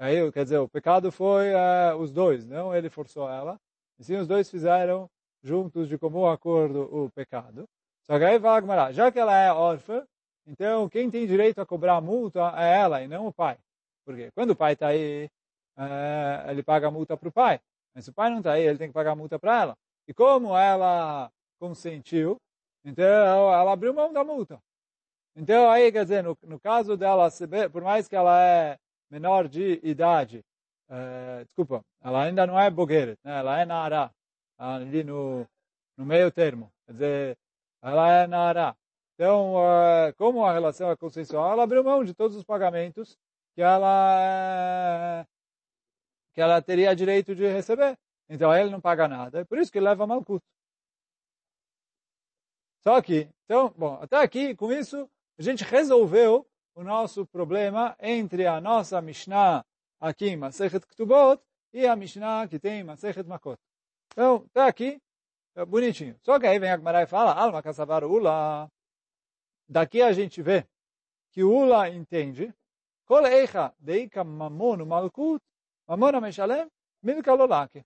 Aí, 0.00 0.32
quer 0.32 0.44
dizer, 0.44 0.56
o 0.56 0.66
pecado 0.66 1.12
foi 1.12 1.52
uh, 1.52 1.94
os 1.98 2.10
dois, 2.10 2.46
não 2.46 2.74
ele 2.74 2.88
forçou 2.88 3.28
ela. 3.28 3.60
E 3.98 4.04
sim, 4.04 4.16
os 4.16 4.26
dois 4.26 4.50
fizeram 4.50 5.10
juntos 5.42 5.90
de 5.90 5.98
comum 5.98 6.26
acordo 6.26 6.88
o 6.90 7.10
pecado. 7.10 7.68
Só 8.06 8.18
que 8.18 8.24
aí 8.24 8.40
fala 8.40 8.60
Gmará, 8.62 8.92
já 8.92 9.12
que 9.12 9.18
ela 9.18 9.36
é 9.36 9.52
órfã, 9.52 10.02
então 10.46 10.88
quem 10.88 11.10
tem 11.10 11.26
direito 11.26 11.60
a 11.60 11.66
cobrar 11.66 12.00
multa 12.00 12.40
é 12.56 12.80
ela 12.80 13.02
e 13.02 13.08
não 13.08 13.26
o 13.26 13.32
pai. 13.32 13.58
Porque 14.02 14.30
quando 14.32 14.52
o 14.52 14.56
pai 14.56 14.72
está 14.72 14.88
aí, 14.88 15.28
uh, 15.76 16.50
ele 16.50 16.62
paga 16.62 16.88
a 16.88 16.90
multa 16.90 17.14
para 17.14 17.28
o 17.28 17.32
pai. 17.32 17.60
Mas 17.94 18.04
se 18.04 18.10
o 18.10 18.14
pai 18.14 18.30
não 18.30 18.38
está 18.38 18.52
aí, 18.52 18.62
ele 18.62 18.78
tem 18.78 18.88
que 18.88 18.94
pagar 18.94 19.10
a 19.12 19.16
multa 19.16 19.38
para 19.38 19.60
ela. 19.60 19.78
E 20.08 20.14
como 20.14 20.56
ela 20.56 21.30
consentiu, 21.60 22.36
então 22.84 23.04
ela 23.04 23.72
abriu 23.72 23.92
mão 23.92 24.12
da 24.12 24.24
multa. 24.24 24.58
Então 25.36 25.70
aí, 25.70 25.92
quer 25.92 26.04
dizer, 26.04 26.24
no, 26.24 26.36
no 26.42 26.58
caso 26.58 26.96
dela, 26.96 27.28
por 27.70 27.82
mais 27.82 28.08
que 28.08 28.16
ela 28.16 28.42
é 28.42 28.78
menor 29.10 29.46
de 29.46 29.78
idade, 29.82 30.42
uh, 30.88 31.44
desculpa, 31.44 31.84
ela 32.02 32.24
ainda 32.24 32.46
não 32.46 32.58
é 32.58 32.70
bogueira, 32.70 33.16
né? 33.22 33.38
ela 33.38 33.60
é 33.60 33.64
Nara, 33.64 34.10
ali 34.58 35.04
no, 35.04 35.46
no 35.96 36.06
meio 36.06 36.32
termo, 36.32 36.72
quer 36.86 36.92
dizer, 36.92 37.38
ela 37.82 38.12
é 38.12 38.26
Nara. 38.26 38.76
Então, 39.14 39.54
uh, 39.54 40.14
como 40.16 40.44
a 40.46 40.52
relação 40.52 40.90
é 40.90 40.96
consensual, 40.96 41.52
ela 41.52 41.64
abriu 41.64 41.84
mão 41.84 42.02
de 42.02 42.14
todos 42.14 42.36
os 42.36 42.44
pagamentos 42.44 43.18
que 43.54 43.60
ela, 43.62 45.26
que 46.32 46.40
ela 46.40 46.62
teria 46.62 46.96
direito 46.96 47.34
de 47.34 47.46
receber. 47.46 47.98
Então, 48.30 48.54
ele 48.54 48.70
não 48.70 48.80
paga 48.80 49.06
nada, 49.08 49.40
é 49.40 49.44
por 49.44 49.58
isso 49.58 49.70
que 49.70 49.80
leva 49.80 50.06
malcuto. 50.06 50.44
Só 52.82 53.00
que, 53.02 53.28
então, 53.44 53.72
bom, 53.76 53.98
até 54.00 54.16
aqui, 54.16 54.54
com 54.54 54.72
isso, 54.72 55.08
a 55.38 55.42
gente 55.42 55.64
resolveu 55.64 56.46
o 56.74 56.82
nosso 56.82 57.26
problema 57.26 57.96
entre 58.00 58.46
a 58.46 58.60
nossa 58.60 59.00
Mishnah 59.02 59.64
aqui 60.00 60.28
em 60.28 60.36
Masechet 60.36 60.86
Ktubot 60.86 61.42
e 61.72 61.86
a 61.86 61.94
Mishnah 61.94 62.48
que 62.48 62.58
tem 62.58 62.80
em 62.80 62.84
Masechet 62.84 63.26
Makot. 63.28 63.58
Então, 64.12 64.46
tá 64.52 64.66
aqui, 64.66 65.00
é 65.54 65.64
bonitinho. 65.64 66.16
Só 66.22 66.38
que 66.38 66.46
aí 66.46 66.58
vem 66.58 66.70
a 66.70 66.76
Gemara 66.76 67.02
e 67.02 67.06
fala, 67.06 67.34
Alma 67.34 67.62
Kassavar 67.62 68.04
Ula. 68.04 68.70
Daqui 69.68 70.00
a 70.00 70.12
gente 70.12 70.40
vê 70.42 70.66
que 71.32 71.44
Ula 71.44 71.88
entende, 71.88 72.52
Kol 73.04 73.26
Eicha 73.26 73.74
Deika 73.78 74.24
Mamon 74.24 74.84
Malkut, 74.86 75.44
Mamon 75.86 76.20
Meshalem, 76.20 76.68
Milka 77.02 77.34
Lolake. 77.34 77.84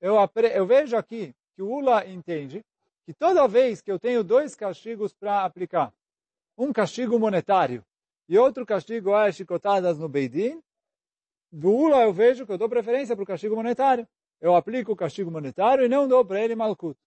Eu, 0.00 0.16
eu 0.54 0.66
vejo 0.66 0.96
aqui 0.96 1.34
que 1.54 1.62
o 1.62 1.70
Ula 1.70 2.06
entende 2.06 2.64
que 3.08 3.14
toda 3.14 3.48
vez 3.48 3.80
que 3.80 3.90
eu 3.90 3.98
tenho 3.98 4.22
dois 4.22 4.54
castigos 4.54 5.14
para 5.14 5.42
aplicar, 5.42 5.94
um 6.58 6.70
castigo 6.74 7.18
monetário 7.18 7.82
e 8.28 8.36
outro 8.36 8.66
castigo 8.66 9.16
é 9.16 9.32
chicotadas 9.32 9.98
no 9.98 10.10
Beidin, 10.10 10.62
do 11.50 11.72
Ula 11.72 12.02
eu 12.02 12.12
vejo 12.12 12.44
que 12.44 12.52
eu 12.52 12.58
dou 12.58 12.68
preferência 12.68 13.16
para 13.16 13.22
o 13.22 13.26
castigo 13.26 13.56
monetário. 13.56 14.06
Eu 14.42 14.54
aplico 14.54 14.92
o 14.92 14.96
castigo 14.96 15.30
monetário 15.30 15.86
e 15.86 15.88
não 15.88 16.06
dou 16.06 16.22
para 16.22 16.38
ele 16.42 16.54
Malkut. 16.54 17.00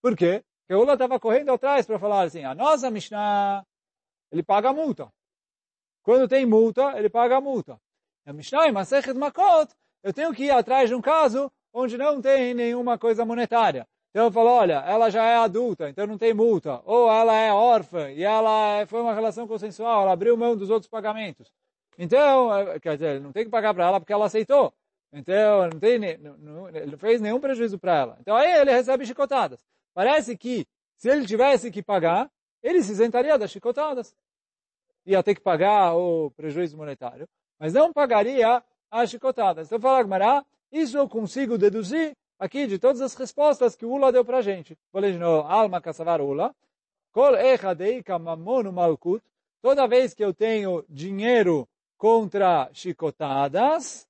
Por 0.00 0.16
quê? 0.16 0.44
Porque 0.60 0.74
o 0.74 0.82
Ula 0.82 0.92
estava 0.92 1.18
correndo 1.18 1.50
atrás 1.50 1.84
para 1.84 1.98
falar 1.98 2.22
assim, 2.22 2.44
a 2.44 2.54
nossa 2.54 2.88
Mishnah, 2.88 3.66
ele 4.30 4.44
paga 4.44 4.68
a 4.68 4.72
multa. 4.72 5.12
Quando 6.04 6.28
tem 6.28 6.46
multa, 6.46 6.96
ele 6.96 7.10
paga 7.10 7.38
a 7.38 7.40
multa. 7.40 7.80
A 8.24 8.32
Mishnah 8.32 8.68
em 8.68 8.72
Masechet 8.72 9.18
Makot, 9.18 9.74
eu 10.04 10.12
tenho 10.12 10.32
que 10.32 10.44
ir 10.44 10.52
atrás 10.52 10.88
de 10.88 10.94
um 10.94 11.00
caso 11.00 11.50
onde 11.72 11.98
não 11.98 12.20
tem 12.20 12.54
nenhuma 12.54 12.96
coisa 12.96 13.24
monetária. 13.24 13.84
Então 14.18 14.26
eu 14.26 14.32
falo, 14.32 14.48
olha, 14.50 14.82
ela 14.84 15.10
já 15.10 15.24
é 15.24 15.36
adulta, 15.36 15.88
então 15.88 16.04
não 16.04 16.18
tem 16.18 16.34
multa. 16.34 16.82
Ou 16.84 17.08
ela 17.08 17.36
é 17.36 17.52
órfã 17.52 18.10
e 18.10 18.24
ela 18.24 18.84
foi 18.88 19.00
uma 19.00 19.14
relação 19.14 19.46
consensual, 19.46 20.02
ela 20.02 20.12
abriu 20.12 20.36
mão 20.36 20.56
dos 20.56 20.70
outros 20.70 20.90
pagamentos. 20.90 21.52
Então, 21.96 22.52
é, 22.52 22.80
quer 22.80 22.94
dizer, 22.96 23.20
não 23.20 23.30
tem 23.30 23.44
que 23.44 23.50
pagar 23.50 23.72
para 23.72 23.86
ela 23.86 24.00
porque 24.00 24.12
ela 24.12 24.26
aceitou. 24.26 24.74
Então, 25.12 25.68
não 25.68 25.78
tem, 25.78 26.00
não, 26.18 26.68
ele 26.68 26.90
não 26.90 26.98
fez 26.98 27.20
nenhum 27.20 27.38
prejuízo 27.38 27.78
para 27.78 27.96
ela. 27.96 28.16
Então 28.20 28.34
aí 28.34 28.60
ele 28.60 28.72
recebe 28.72 29.06
chicotadas. 29.06 29.64
Parece 29.94 30.36
que 30.36 30.66
se 30.96 31.08
ele 31.08 31.24
tivesse 31.24 31.70
que 31.70 31.80
pagar, 31.80 32.28
ele 32.60 32.82
se 32.82 32.90
isentaria 32.90 33.38
das 33.38 33.52
chicotadas. 33.52 34.12
Ia 35.06 35.22
ter 35.22 35.36
que 35.36 35.40
pagar 35.40 35.94
o 35.94 36.32
prejuízo 36.32 36.76
monetário, 36.76 37.28
mas 37.56 37.72
não 37.72 37.92
pagaria 37.92 38.64
as 38.90 39.10
chicotadas. 39.10 39.68
Então 39.68 39.78
fala 39.78 40.02
Gmará, 40.02 40.44
isso 40.72 40.98
eu 40.98 41.08
consigo 41.08 41.56
deduzir 41.56 42.16
aqui 42.38 42.66
de 42.66 42.78
todas 42.78 43.00
as 43.00 43.14
respostas 43.14 43.74
que 43.74 43.84
o 43.84 43.90
Ula 43.90 44.12
deu 44.12 44.24
para 44.24 44.38
a 44.38 44.42
gente. 44.42 44.78
Falei 44.92 45.12
de 45.12 45.18
novo, 45.18 45.48
alma 45.48 45.80
kassavar 45.80 46.20
Ula. 46.20 46.54
Kol 47.12 47.36
echadeika 47.36 48.18
mamonu 48.18 48.72
malkut. 48.72 49.22
Toda 49.60 49.88
vez 49.88 50.14
que 50.14 50.24
eu 50.24 50.32
tenho 50.32 50.84
dinheiro 50.88 51.68
contra 51.96 52.70
chicotadas, 52.72 54.06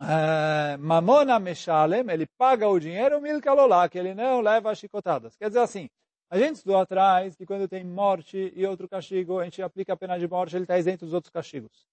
uh, 0.00 0.78
mamona 0.78 1.38
meshalem, 1.38 2.02
ele 2.08 2.26
paga 2.38 2.66
o 2.66 2.80
dinheiro, 2.80 3.20
milkalolá, 3.20 3.88
que 3.90 3.98
ele 3.98 4.14
não 4.14 4.40
leva 4.40 4.74
chicotadas. 4.74 5.36
Quer 5.36 5.48
dizer 5.48 5.60
assim, 5.60 5.90
a 6.30 6.38
gente 6.38 6.56
estudou 6.56 6.78
atrás 6.78 7.36
que 7.36 7.44
quando 7.44 7.68
tem 7.68 7.84
morte 7.84 8.52
e 8.56 8.66
outro 8.66 8.88
castigo, 8.88 9.38
a 9.38 9.44
gente 9.44 9.60
aplica 9.62 9.92
a 9.92 9.96
pena 9.96 10.18
de 10.18 10.26
morte, 10.26 10.56
ele 10.56 10.64
está 10.64 10.78
isento 10.78 11.04
dos 11.04 11.12
outros 11.12 11.30
castigos. 11.30 11.86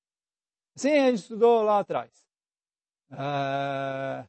Sim, 0.75 0.97
a 0.97 1.09
gente 1.11 1.19
estudou 1.19 1.61
lá 1.61 1.79
atrás. 1.79 2.09
Uh, 3.11 4.27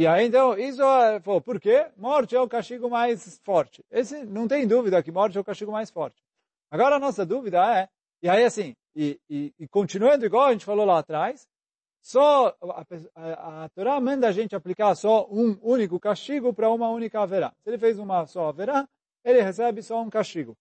e 0.00 0.06
aí, 0.06 0.28
então, 0.28 0.56
isso 0.56 0.82
é, 0.82 1.20
por 1.20 1.60
quê? 1.60 1.90
Morte 1.94 2.34
é 2.34 2.40
o 2.40 2.48
castigo 2.48 2.88
mais 2.88 3.38
forte. 3.44 3.84
Esse, 3.90 4.24
não 4.24 4.48
tem 4.48 4.66
dúvida 4.66 5.02
que 5.02 5.12
morte 5.12 5.36
é 5.36 5.40
o 5.42 5.44
castigo 5.44 5.70
mais 5.70 5.90
forte. 5.90 6.24
Agora, 6.70 6.96
a 6.96 6.98
nossa 6.98 7.26
dúvida 7.26 7.58
é, 7.78 7.86
e 8.22 8.26
aí 8.26 8.42
assim, 8.42 8.74
e, 8.96 9.20
e, 9.28 9.52
e 9.58 9.68
continuando 9.68 10.24
igual 10.24 10.46
a 10.46 10.52
gente 10.52 10.64
falou 10.64 10.86
lá 10.86 11.00
atrás, 11.00 11.46
só 12.00 12.56
a, 12.62 12.86
a, 13.14 13.64
a 13.64 13.68
Torá 13.68 14.00
manda 14.00 14.26
a 14.26 14.32
gente 14.32 14.56
aplicar 14.56 14.94
só 14.94 15.28
um 15.30 15.58
único 15.60 16.00
castigo 16.00 16.54
para 16.54 16.70
uma 16.70 16.88
única 16.88 17.20
haverá. 17.20 17.52
Se 17.62 17.68
ele 17.68 17.76
fez 17.76 17.98
uma 17.98 18.24
só 18.24 18.48
haverá, 18.48 18.88
ele 19.22 19.42
recebe 19.42 19.82
só 19.82 20.00
um 20.00 20.08
castigo. 20.08 20.56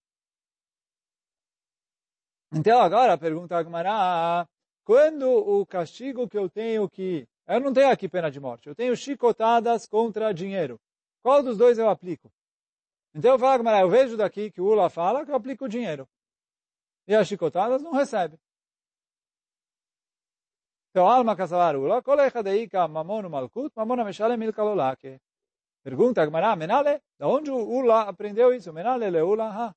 Então 2.51 2.81
agora 2.81 3.13
a 3.13 3.17
pergunta 3.17 3.55
Agmará, 3.55 4.45
quando 4.83 5.29
o 5.29 5.65
castigo 5.65 6.27
que 6.27 6.37
eu 6.37 6.49
tenho 6.49 6.89
que 6.89 7.25
eu 7.55 7.59
não 7.59 7.73
tenho 7.73 7.89
aqui 7.89 8.07
pena 8.07 8.29
de 8.29 8.39
morte. 8.39 8.67
Eu 8.67 8.75
tenho 8.75 8.95
chicotadas 8.95 9.87
contra 9.87 10.33
dinheiro. 10.33 10.79
Qual 11.23 11.41
dos 11.41 11.57
dois 11.57 11.77
eu 11.77 11.89
aplico? 11.89 12.31
Então 13.13 13.31
eu 13.31 13.39
falo, 13.39 13.67
eu 13.67 13.89
vejo 13.89 14.15
daqui 14.15 14.51
que 14.51 14.61
o 14.61 14.65
Ula 14.65 14.89
fala 14.89 15.25
que 15.25 15.31
eu 15.31 15.35
aplico 15.35 15.65
o 15.65 15.69
dinheiro. 15.69 16.07
E 17.07 17.15
as 17.15 17.27
chicotadas 17.27 17.81
não 17.81 17.91
recebe. 17.91 18.39
Então, 20.91 21.07
alma 21.07 21.35
kasavar 21.35 21.75
Ula, 21.75 22.03
kolecha 22.03 22.43
deika 22.43 22.87
mamon 22.87 23.27
malkut, 23.29 23.71
mamon 23.75 23.99
ameshale 24.01 24.37
milka 24.37 24.63
lolake. 24.63 25.19
Pergunta 25.83 26.21
Agmará, 26.21 26.55
Menale, 26.55 27.01
da 27.17 27.27
onde 27.27 27.49
o 27.49 27.57
Ula 27.57 28.01
aprendeu 28.01 28.53
isso? 28.53 28.71
Menale 28.71 29.09
le 29.09 29.21
Ula, 29.21 29.49
ha. 29.49 29.75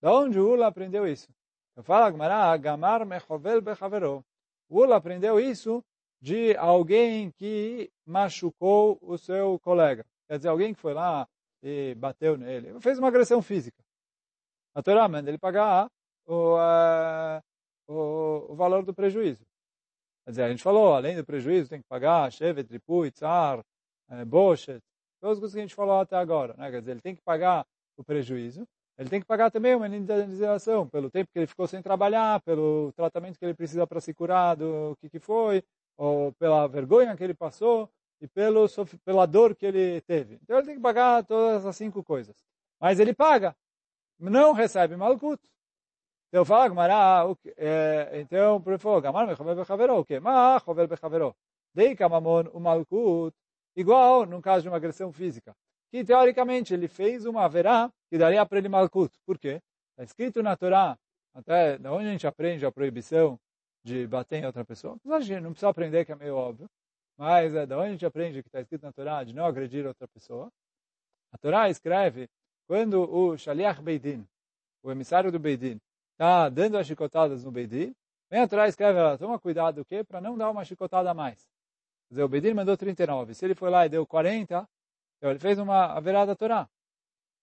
Da 0.00 0.12
onde 0.12 0.38
o 0.38 0.50
Ula 0.50 0.68
aprendeu 0.68 1.06
isso? 1.06 1.28
Eu 1.74 1.82
falo 1.82 2.04
Agmará, 2.04 2.56
Gamar 2.56 3.04
mechovel 3.04 3.60
bechavero. 3.60 4.24
O 4.68 4.80
Ula 4.80 4.96
aprendeu 4.96 5.40
isso 5.40 5.84
de 6.26 6.56
alguém 6.56 7.30
que 7.30 7.88
machucou 8.04 8.98
o 9.00 9.16
seu 9.16 9.60
colega. 9.60 10.04
Quer 10.28 10.38
dizer, 10.38 10.48
alguém 10.48 10.74
que 10.74 10.80
foi 10.80 10.92
lá 10.92 11.24
e 11.62 11.94
bateu 11.94 12.36
nele, 12.36 12.80
fez 12.80 12.98
uma 12.98 13.06
agressão 13.06 13.40
física. 13.40 13.80
A 14.74 14.82
Torá 14.82 15.06
manda 15.06 15.30
ele 15.30 15.38
pagar 15.38 15.88
o, 16.26 16.56
uh, 16.56 17.40
o, 17.86 18.52
o, 18.52 18.54
valor 18.56 18.84
do 18.84 18.92
prejuízo. 18.92 19.46
Quer 20.24 20.30
dizer, 20.30 20.42
a 20.42 20.48
gente 20.48 20.64
falou, 20.64 20.94
além 20.94 21.14
do 21.14 21.24
prejuízo, 21.24 21.70
tem 21.70 21.80
que 21.80 21.88
pagar 21.88 22.32
Shevet, 22.32 22.72
Ripui, 22.72 23.12
Tzar, 23.12 23.64
eh, 24.10 24.24
Boshet, 24.24 24.82
todas 25.20 25.36
as 25.36 25.38
coisas 25.38 25.54
que 25.54 25.60
a 25.60 25.62
gente 25.62 25.76
falou 25.76 26.00
até 26.00 26.16
agora. 26.16 26.54
Né? 26.58 26.72
Quer 26.72 26.80
dizer, 26.80 26.90
ele 26.90 27.00
tem 27.00 27.14
que 27.14 27.22
pagar 27.22 27.64
o 27.96 28.02
prejuízo, 28.02 28.66
ele 28.98 29.08
tem 29.08 29.20
que 29.20 29.26
pagar 29.26 29.48
também 29.52 29.76
uma 29.76 29.86
indenização 29.86 30.88
pelo 30.88 31.08
tempo 31.08 31.30
que 31.32 31.38
ele 31.38 31.46
ficou 31.46 31.68
sem 31.68 31.80
trabalhar, 31.80 32.42
pelo 32.42 32.92
tratamento 32.96 33.38
que 33.38 33.44
ele 33.44 33.54
precisa 33.54 33.86
para 33.86 34.00
se 34.00 34.12
curar 34.12 34.56
do 34.56 34.96
que, 35.00 35.08
que 35.08 35.20
foi, 35.20 35.62
ou 35.96 36.32
pela 36.32 36.66
vergonha 36.66 37.16
que 37.16 37.24
ele 37.24 37.34
passou 37.34 37.90
e 38.20 38.26
pelo, 38.26 38.66
pela 39.04 39.26
dor 39.26 39.54
que 39.54 39.66
ele 39.66 40.00
teve. 40.02 40.38
Então 40.42 40.58
ele 40.58 40.66
tem 40.66 40.76
que 40.76 40.82
pagar 40.82 41.24
todas 41.24 41.62
essas 41.62 41.76
cinco 41.76 42.02
coisas. 42.02 42.36
Mas 42.80 43.00
ele 43.00 43.14
paga, 43.14 43.56
não 44.18 44.52
recebe 44.52 44.96
malkut. 44.96 45.40
Então 46.28 46.44
fala 46.44 46.68
Gmará, 46.68 47.24
é, 47.56 48.10
então, 48.20 48.60
por 48.60 48.78
favor, 48.78 49.00
Gamar 49.00 49.26
mechover 49.26 49.56
bechavero, 49.56 49.98
o 49.98 50.04
quê? 50.04 50.20
Ma 50.20 50.58
chover 50.60 50.86
bechavero. 50.86 51.34
Dei 51.72 51.94
kamamon 51.94 52.48
o 52.52 52.60
malkut, 52.60 53.34
igual 53.74 54.26
num 54.26 54.40
caso 54.40 54.62
de 54.62 54.68
uma 54.68 54.76
agressão 54.76 55.12
física. 55.12 55.54
Que 55.90 56.04
teoricamente 56.04 56.74
ele 56.74 56.88
fez 56.88 57.24
uma 57.24 57.48
verá 57.48 57.90
que 58.10 58.18
daria 58.18 58.44
para 58.44 58.58
ele 58.58 58.68
malkut. 58.68 59.16
Por 59.24 59.38
quê? 59.38 59.62
Está 59.92 60.04
escrito 60.04 60.42
na 60.42 60.56
Torá, 60.56 60.98
até 61.32 61.78
de 61.78 61.88
onde 61.88 62.08
a 62.08 62.10
gente 62.10 62.26
aprende 62.26 62.66
a 62.66 62.72
proibição 62.72 63.38
de 63.86 64.06
bater 64.06 64.42
em 64.42 64.46
outra 64.46 64.64
pessoa. 64.64 64.98
A 65.08 65.20
gente 65.20 65.40
não 65.40 65.52
precisa 65.52 65.68
aprender, 65.68 66.04
que 66.04 66.12
é 66.12 66.16
meio 66.16 66.34
óbvio. 66.34 66.68
Mas 67.16 67.54
é 67.54 67.64
da 67.64 67.78
onde 67.78 67.86
a 67.86 67.92
gente 67.92 68.04
aprende 68.04 68.42
que 68.42 68.48
está 68.48 68.60
escrito 68.60 68.82
na 68.82 68.92
Torá 68.92 69.24
de 69.24 69.32
não 69.32 69.46
agredir 69.46 69.86
outra 69.86 70.06
pessoa. 70.08 70.50
A 71.32 71.38
Torá 71.38 71.70
escreve 71.70 72.28
quando 72.66 73.00
o 73.02 73.38
Shaliach 73.38 73.80
Beidin, 73.80 74.26
o 74.82 74.90
emissário 74.90 75.30
do 75.30 75.38
Beidin, 75.38 75.80
está 76.12 76.48
dando 76.48 76.76
as 76.76 76.86
chicotadas 76.86 77.44
no 77.44 77.50
Beidin, 77.50 77.94
Vem 78.28 78.40
atrás, 78.40 78.70
escreve 78.70 78.98
ela, 78.98 79.16
toma 79.16 79.38
cuidado 79.38 79.80
o 79.80 79.84
quê? 79.84 80.02
Para 80.02 80.20
não 80.20 80.36
dar 80.36 80.50
uma 80.50 80.64
chicotada 80.64 81.10
a 81.10 81.14
mais. 81.14 81.38
Quer 82.08 82.14
dizer, 82.14 82.22
o 82.24 82.28
Bedin 82.28 82.54
mandou 82.54 82.76
39. 82.76 83.34
Se 83.34 83.44
ele 83.44 83.54
foi 83.54 83.70
lá 83.70 83.86
e 83.86 83.88
deu 83.88 84.04
40, 84.04 84.68
então 85.16 85.30
ele 85.30 85.38
fez 85.38 85.58
uma 85.58 85.96
averada 85.96 86.34
Torá. 86.34 86.68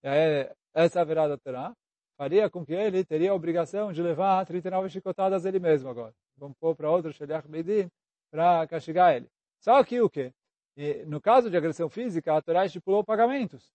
E 0.04 0.08
aí, 0.08 0.52
essa 0.74 1.00
averada 1.00 1.38
Torá 1.38 1.74
faria 2.18 2.50
com 2.50 2.66
que 2.66 2.74
ele 2.74 3.06
teria 3.06 3.32
a 3.32 3.34
obrigação 3.34 3.94
de 3.94 4.02
levar 4.02 4.46
39 4.46 4.90
chicotadas 4.90 5.46
ele 5.46 5.60
mesmo 5.60 5.90
agora. 5.90 6.14
Vamos 6.38 6.58
pôr 6.58 6.76
para 6.76 6.90
outro 6.90 7.14
Sheliach 7.14 7.48
Bedin 7.48 7.90
para 8.32 8.68
castigar 8.68 9.16
ele. 9.16 9.28
Só 9.60 9.84
que 9.84 10.02
o 10.02 10.10
quê? 10.10 10.34
E, 10.76 11.06
no 11.06 11.22
caso 11.22 11.50
de 11.50 11.58
agressão 11.58 11.90
física, 11.90 12.36
a 12.36 12.42
Torá 12.42 12.66
estipulou 12.66 13.04
pagamentos. 13.04 13.72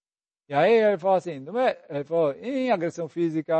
E 0.49 0.55
aí 0.55 0.73
ele 0.73 0.99
falou 0.99 1.17
assim, 1.17 1.45
é? 1.59 1.85
ele 1.91 2.05
falou, 2.05 2.33
em 2.35 2.71
agressão 2.73 3.09
física, 3.09 3.55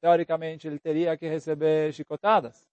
teoricamente, 0.00 0.66
ele 0.66 0.78
teria 0.78 1.16
que 1.16 1.28
receber 1.28 1.92
chicotadas 1.92 2.66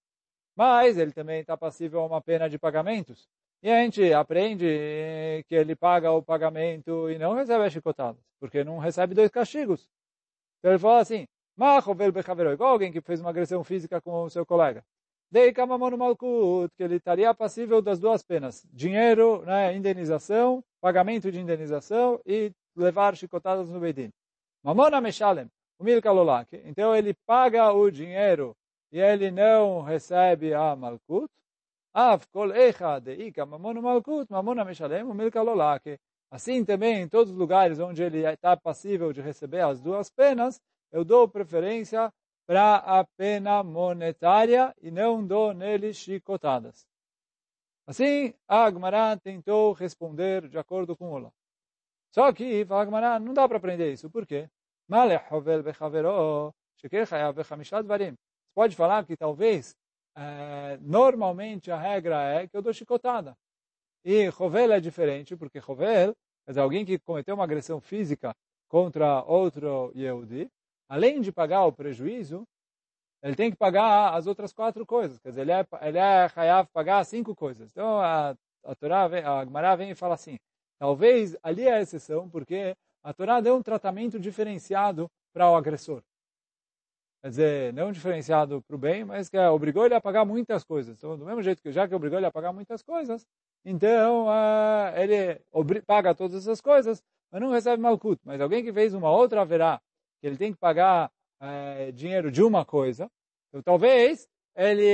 mas 0.59 0.97
ele 0.97 1.13
também 1.13 1.39
está 1.39 1.55
passível 1.55 2.01
a 2.01 2.05
uma 2.05 2.21
pena 2.21 2.49
de 2.49 2.59
pagamentos. 2.59 3.29
E 3.63 3.71
a 3.71 3.81
gente 3.81 4.11
aprende 4.11 4.65
que 5.47 5.55
ele 5.55 5.73
paga 5.73 6.11
o 6.11 6.21
pagamento 6.21 7.09
e 7.09 7.17
não 7.17 7.33
recebe 7.33 7.63
as 7.63 7.71
chicotadas, 7.71 8.21
porque 8.41 8.61
não 8.61 8.77
recebe 8.77 9.15
dois 9.15 9.31
castigos. 9.31 9.87
Então 10.59 10.71
ele 10.71 10.79
fala 10.79 10.99
assim, 10.99 11.25
igual 12.51 12.71
alguém 12.71 12.91
que 12.91 12.99
fez 12.99 13.21
uma 13.21 13.29
agressão 13.29 13.63
física 13.63 14.01
com 14.01 14.23
o 14.23 14.29
seu 14.29 14.45
colega. 14.45 14.83
Dei 15.31 15.53
no 15.55 15.97
malkut, 15.97 16.73
que 16.75 16.81
ele 16.81 16.95
estaria 16.95 17.31
passível 17.35 17.83
das 17.83 17.99
duas 17.99 18.23
penas. 18.23 18.65
Dinheiro, 18.73 19.43
né, 19.45 19.75
indenização, 19.75 20.63
pagamento 20.81 21.31
de 21.31 21.39
indenização 21.39 22.19
e 22.25 22.51
levar 22.75 23.15
chicotadas 23.15 23.69
no 23.69 23.79
Bedin. 23.79 24.11
Mamona 24.63 24.99
meshalem, 24.99 25.47
o 25.77 25.83
milka 25.83 26.11
lolak. 26.11 26.59
Então 26.65 26.95
ele 26.95 27.13
paga 27.27 27.71
o 27.71 27.91
dinheiro 27.91 28.55
e 28.91 28.99
ele 28.99 29.29
não 29.29 29.81
recebe 29.83 30.51
a 30.53 30.75
malkut, 30.75 31.29
af 31.93 32.25
kol 32.31 32.51
echa 32.51 32.99
deika 32.99 33.45
mamon 33.45 33.81
malkut, 33.81 34.31
mamon 34.31 34.65
meshalem 34.65 35.03
o 35.03 35.13
milka 35.13 35.43
lolake. 35.43 35.99
Assim 36.31 36.65
também, 36.65 37.01
em 37.01 37.07
todos 37.07 37.31
os 37.31 37.37
lugares 37.37 37.79
onde 37.79 38.01
ele 38.01 38.25
está 38.25 38.57
passível 38.57 39.13
de 39.13 39.21
receber 39.21 39.61
as 39.61 39.79
duas 39.79 40.09
penas, 40.09 40.59
eu 40.91 41.05
dou 41.05 41.27
preferência 41.27 42.11
para 42.49 42.77
a 42.77 43.03
pena 43.03 43.61
monetária 43.61 44.75
e 44.81 44.89
não 44.89 45.23
dou 45.23 45.53
nele 45.53 45.93
chicotadas. 45.93 46.87
Assim, 47.85 48.33
Agmará 48.47 49.15
tentou 49.17 49.71
responder 49.71 50.49
de 50.49 50.57
acordo 50.57 50.97
com 50.97 51.11
o 51.11 51.31
Só 52.11 52.33
que, 52.33 52.65
Agmará, 52.71 53.19
não 53.19 53.35
dá 53.35 53.47
para 53.47 53.57
aprender 53.57 53.93
isso. 53.93 54.09
Por 54.09 54.25
quê? 54.25 54.49
Pode 58.55 58.75
falar 58.75 59.05
que 59.05 59.15
talvez, 59.15 59.75
é, 60.15 60.77
normalmente 60.81 61.69
a 61.69 61.77
regra 61.77 62.19
é 62.33 62.47
que 62.47 62.57
eu 62.57 62.63
dou 62.63 62.73
chicotada. 62.73 63.37
E 64.03 64.27
Rovel 64.29 64.71
é 64.71 64.79
diferente, 64.79 65.37
porque 65.37 65.59
Rovel, 65.59 66.15
dizer, 66.47 66.61
alguém 66.61 66.83
que 66.83 66.97
cometeu 66.97 67.35
uma 67.35 67.43
agressão 67.43 67.79
física 67.79 68.35
contra 68.67 69.23
outro 69.23 69.91
Yehudi, 69.95 70.49
além 70.89 71.21
de 71.21 71.31
pagar 71.31 71.65
o 71.65 71.71
prejuízo, 71.71 72.43
ele 73.23 73.35
tem 73.35 73.51
que 73.51 73.57
pagar 73.57 74.15
as 74.15 74.27
outras 74.27 74.51
quatro 74.51 74.85
coisas. 74.85 75.19
Quer 75.19 75.29
dizer, 75.29 75.41
ele 75.41 75.51
é, 75.51 75.65
ele 75.81 75.97
é 75.97 76.29
Hayav 76.35 76.67
pagar 76.73 77.03
cinco 77.05 77.35
coisas. 77.35 77.69
Então, 77.71 77.99
a, 78.01 78.35
a 78.65 78.75
Torá, 78.75 79.07
vem, 79.07 79.23
a 79.23 79.45
Gemara 79.45 79.75
vem 79.75 79.91
e 79.91 79.95
fala 79.95 80.15
assim, 80.15 80.37
talvez 80.79 81.37
ali 81.43 81.67
é 81.67 81.73
a 81.73 81.81
exceção, 81.81 82.29
porque 82.29 82.75
a 83.03 83.13
Torá 83.13 83.39
deu 83.39 83.55
um 83.55 83.61
tratamento 83.61 84.19
diferenciado 84.19 85.07
para 85.33 85.49
o 85.49 85.55
agressor 85.55 86.01
quer 87.21 87.29
dizer, 87.29 87.73
não 87.73 87.91
diferenciado 87.91 88.61
para 88.61 88.75
o 88.75 88.79
bem, 88.79 89.03
mas 89.03 89.29
que 89.29 89.37
obrigou 89.37 89.85
ele 89.85 89.95
a 89.95 90.01
pagar 90.01 90.25
muitas 90.25 90.63
coisas. 90.63 90.97
Então, 90.97 91.17
do 91.17 91.25
mesmo 91.25 91.41
jeito 91.41 91.61
que 91.61 91.71
já 91.71 91.87
que 91.87 91.95
obrigou 91.95 92.17
ele 92.17 92.25
a 92.25 92.31
pagar 92.31 92.53
muitas 92.53 92.81
coisas, 92.81 93.25
então 93.65 94.27
uh, 94.27 94.95
ele 94.95 95.39
paga 95.85 96.15
todas 96.15 96.43
essas 96.43 96.61
coisas, 96.61 97.03
mas 97.31 97.41
não 97.41 97.51
recebe 97.51 97.81
malkut. 97.81 98.19
Mas 98.23 98.39
alguém 98.39 98.63
que 98.63 98.71
fez 98.73 98.93
uma 98.93 99.11
outra 99.11 99.41
haverá, 99.41 99.81
que 100.19 100.27
ele 100.27 100.37
tem 100.37 100.51
que 100.53 100.59
pagar 100.59 101.11
é, 101.39 101.91
dinheiro 101.91 102.31
de 102.31 102.43
uma 102.43 102.65
coisa, 102.65 103.09
então 103.47 103.61
talvez 103.61 104.27
ele 104.55 104.85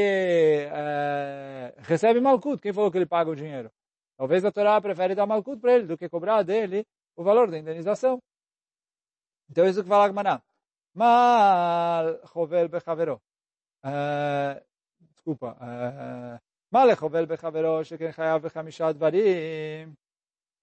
é, 0.71 1.73
recebe 1.79 2.19
malcuto. 2.21 2.61
Quem 2.61 2.73
falou 2.73 2.91
que 2.91 2.97
ele 2.97 3.05
paga 3.05 3.31
o 3.31 3.35
dinheiro? 3.35 3.71
Talvez 4.17 4.45
a 4.45 4.51
Torá 4.51 4.79
prefere 4.79 5.15
dar 5.15 5.25
malcuto 5.25 5.59
para 5.59 5.73
ele 5.73 5.87
do 5.87 5.97
que 5.97 6.07
cobrar 6.07 6.43
dele 6.43 6.85
o 7.15 7.23
valor 7.23 7.49
da 7.49 7.57
indenização. 7.57 8.21
Então 9.49 9.65
isso 9.65 9.83
que 9.83 9.89
fala 9.89 10.07
Gmaná. 10.07 10.41
Mal 10.93 12.25
chovel 12.31 12.69
bechavero. 12.69 13.21
Eh, 13.83 14.63
desculpa. 15.13 15.57
Mal 16.71 16.95
chovel 16.95 17.27
bechavero 17.27 17.83
sheken 17.83 18.13
chayav 18.13 18.41
bechamisha 18.41 18.93
dvarim. 18.93 19.93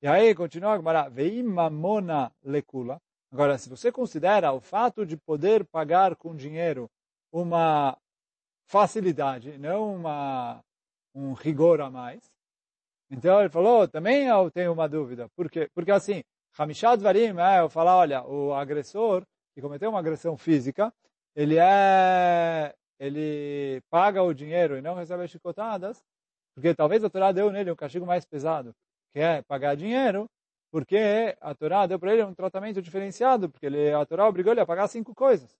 E 0.00 0.08
aí 0.08 0.34
continua 0.34 0.74
a 0.74 0.78
Gmará. 0.78 1.08
Veim 1.08 1.42
mamona 1.42 2.32
lekula. 2.42 3.00
Agora, 3.32 3.56
se 3.56 3.70
você 3.70 3.90
considera 3.90 4.52
o 4.52 4.60
fato 4.60 5.06
de 5.06 5.16
poder 5.16 5.64
pagar 5.64 6.14
com 6.16 6.36
dinheiro 6.36 6.90
uma 7.32 7.96
facilidade, 8.66 9.56
não 9.56 9.94
uma, 9.94 10.60
um 11.14 11.32
rigor 11.32 11.80
a 11.80 11.88
mais, 11.88 12.30
então 13.10 13.40
ele 13.40 13.48
falou, 13.48 13.88
também 13.88 14.26
eu 14.26 14.50
tenho 14.50 14.70
uma 14.72 14.86
dúvida. 14.86 15.30
Por 15.34 15.50
quê? 15.50 15.70
Porque 15.74 15.90
assim, 15.90 16.22
Hamishad 16.58 17.02
Varim 17.02 17.38
é 17.38 17.60
eu 17.60 17.70
falar, 17.70 17.96
olha, 17.96 18.22
o 18.22 18.52
agressor 18.52 19.24
que 19.54 19.62
cometeu 19.62 19.88
uma 19.88 19.98
agressão 19.98 20.36
física, 20.36 20.92
ele 21.34 21.56
é 21.58 22.74
ele 23.00 23.82
paga 23.90 24.22
o 24.22 24.32
dinheiro 24.32 24.76
e 24.76 24.82
não 24.82 24.94
recebe 24.94 25.24
as 25.24 25.30
chicotadas, 25.30 26.04
porque 26.54 26.74
talvez 26.74 27.02
a 27.02 27.10
Torá 27.10 27.32
deu 27.32 27.50
nele 27.50 27.72
um 27.72 27.76
castigo 27.76 28.06
mais 28.06 28.24
pesado, 28.24 28.72
que 29.12 29.18
é 29.18 29.42
pagar 29.42 29.74
dinheiro, 29.74 30.28
porque 30.72 31.36
a 31.38 31.54
Torá 31.54 31.86
deu 31.86 31.98
para 31.98 32.14
ele 32.14 32.24
um 32.24 32.32
tratamento 32.32 32.80
diferenciado, 32.80 33.50
porque 33.50 33.66
ele, 33.66 33.92
a 33.92 34.06
Torá 34.06 34.26
obrigou 34.26 34.52
ele 34.52 34.62
a 34.62 34.66
pagar 34.66 34.88
cinco 34.88 35.14
coisas. 35.14 35.54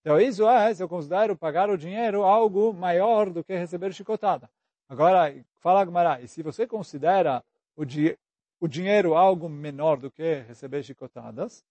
Então 0.00 0.20
isso 0.20 0.48
é, 0.48 0.72
se 0.72 0.80
eu 0.80 0.88
considero 0.88 1.36
pagar 1.36 1.68
o 1.68 1.76
dinheiro 1.76 2.22
algo 2.22 2.72
maior 2.72 3.30
do 3.30 3.42
que 3.42 3.52
receber 3.52 3.92
chicotada. 3.92 4.48
Agora, 4.88 5.34
fala 5.56 5.84
Gmará, 5.84 6.20
e 6.20 6.28
se 6.28 6.40
você 6.40 6.68
considera 6.68 7.42
o, 7.74 7.84
di 7.84 8.16
o 8.60 8.68
dinheiro 8.68 9.14
algo 9.14 9.48
menor 9.48 9.96
do 9.98 10.08
que 10.08 10.34
receber 10.42 10.84
chicotadas, 10.84 11.64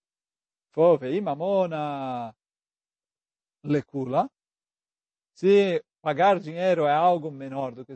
Fove, 0.72 1.22
mamona 1.22 2.36
lecula. 3.64 4.30
Se 5.36 5.82
pagar 6.02 6.40
dinheiro 6.40 6.86
é 6.86 6.94
algo 6.94 7.32
menor 7.32 7.74
do 7.74 7.86
que, 7.86 7.94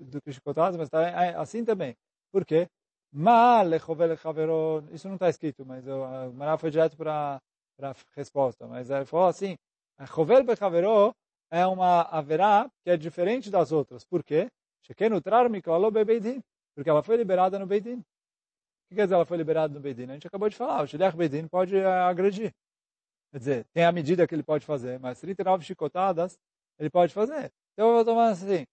do 0.00 0.22
que 0.22 0.32
chicotadas, 0.32 0.76
mas 0.76 0.88
tá, 0.88 1.02
é 1.08 1.34
assim 1.34 1.64
também. 1.64 1.96
Por 2.30 2.44
quê? 2.44 2.68
Isso 4.92 5.08
não 5.08 5.14
está 5.14 5.28
escrito, 5.28 5.64
mas 5.66 5.86
o 5.86 6.32
Mará 6.32 6.56
foi 6.56 6.70
direto 6.70 6.96
para 6.96 7.40
a 7.80 7.94
resposta. 8.14 8.66
Mas 8.66 8.90
ele 8.90 9.04
falou 9.04 9.26
assim, 9.26 9.56
Chovel 10.06 10.44
bechavero 10.44 11.14
é 11.50 11.66
uma 11.66 12.02
haverá 12.02 12.70
que 12.84 12.90
é 12.90 12.96
diferente 12.96 13.50
das 13.50 13.72
outras. 13.72 14.04
Por 14.04 14.22
quê? 14.22 14.48
Porque 16.74 16.90
ela 16.90 17.02
foi 17.02 17.16
liberada 17.16 17.58
no 17.58 17.66
Beidin 17.66 18.02
que 18.90 18.96
quer 18.96 19.04
dizer 19.04 19.14
ela 19.14 19.24
foi 19.24 19.36
liberada 19.36 19.72
no 19.72 19.80
Bedin? 19.80 20.10
A 20.10 20.14
gente 20.14 20.26
acabou 20.26 20.48
de 20.48 20.56
falar, 20.56 20.82
o 20.82 20.86
Shiliach 20.86 21.16
Bedin 21.16 21.46
pode 21.46 21.78
agredir. 21.80 22.52
Quer 23.30 23.38
dizer, 23.38 23.64
tem 23.72 23.84
a 23.84 23.92
medida 23.92 24.26
que 24.26 24.34
ele 24.34 24.42
pode 24.42 24.66
fazer, 24.66 24.98
mas 24.98 25.20
39 25.20 25.64
chicotadas 25.64 26.36
ele 26.76 26.90
pode 26.90 27.14
fazer. 27.14 27.52
Então 27.72 27.88
eu 27.88 27.94
vou 27.94 28.04
tomar 28.04 28.30
assim, 28.30 28.66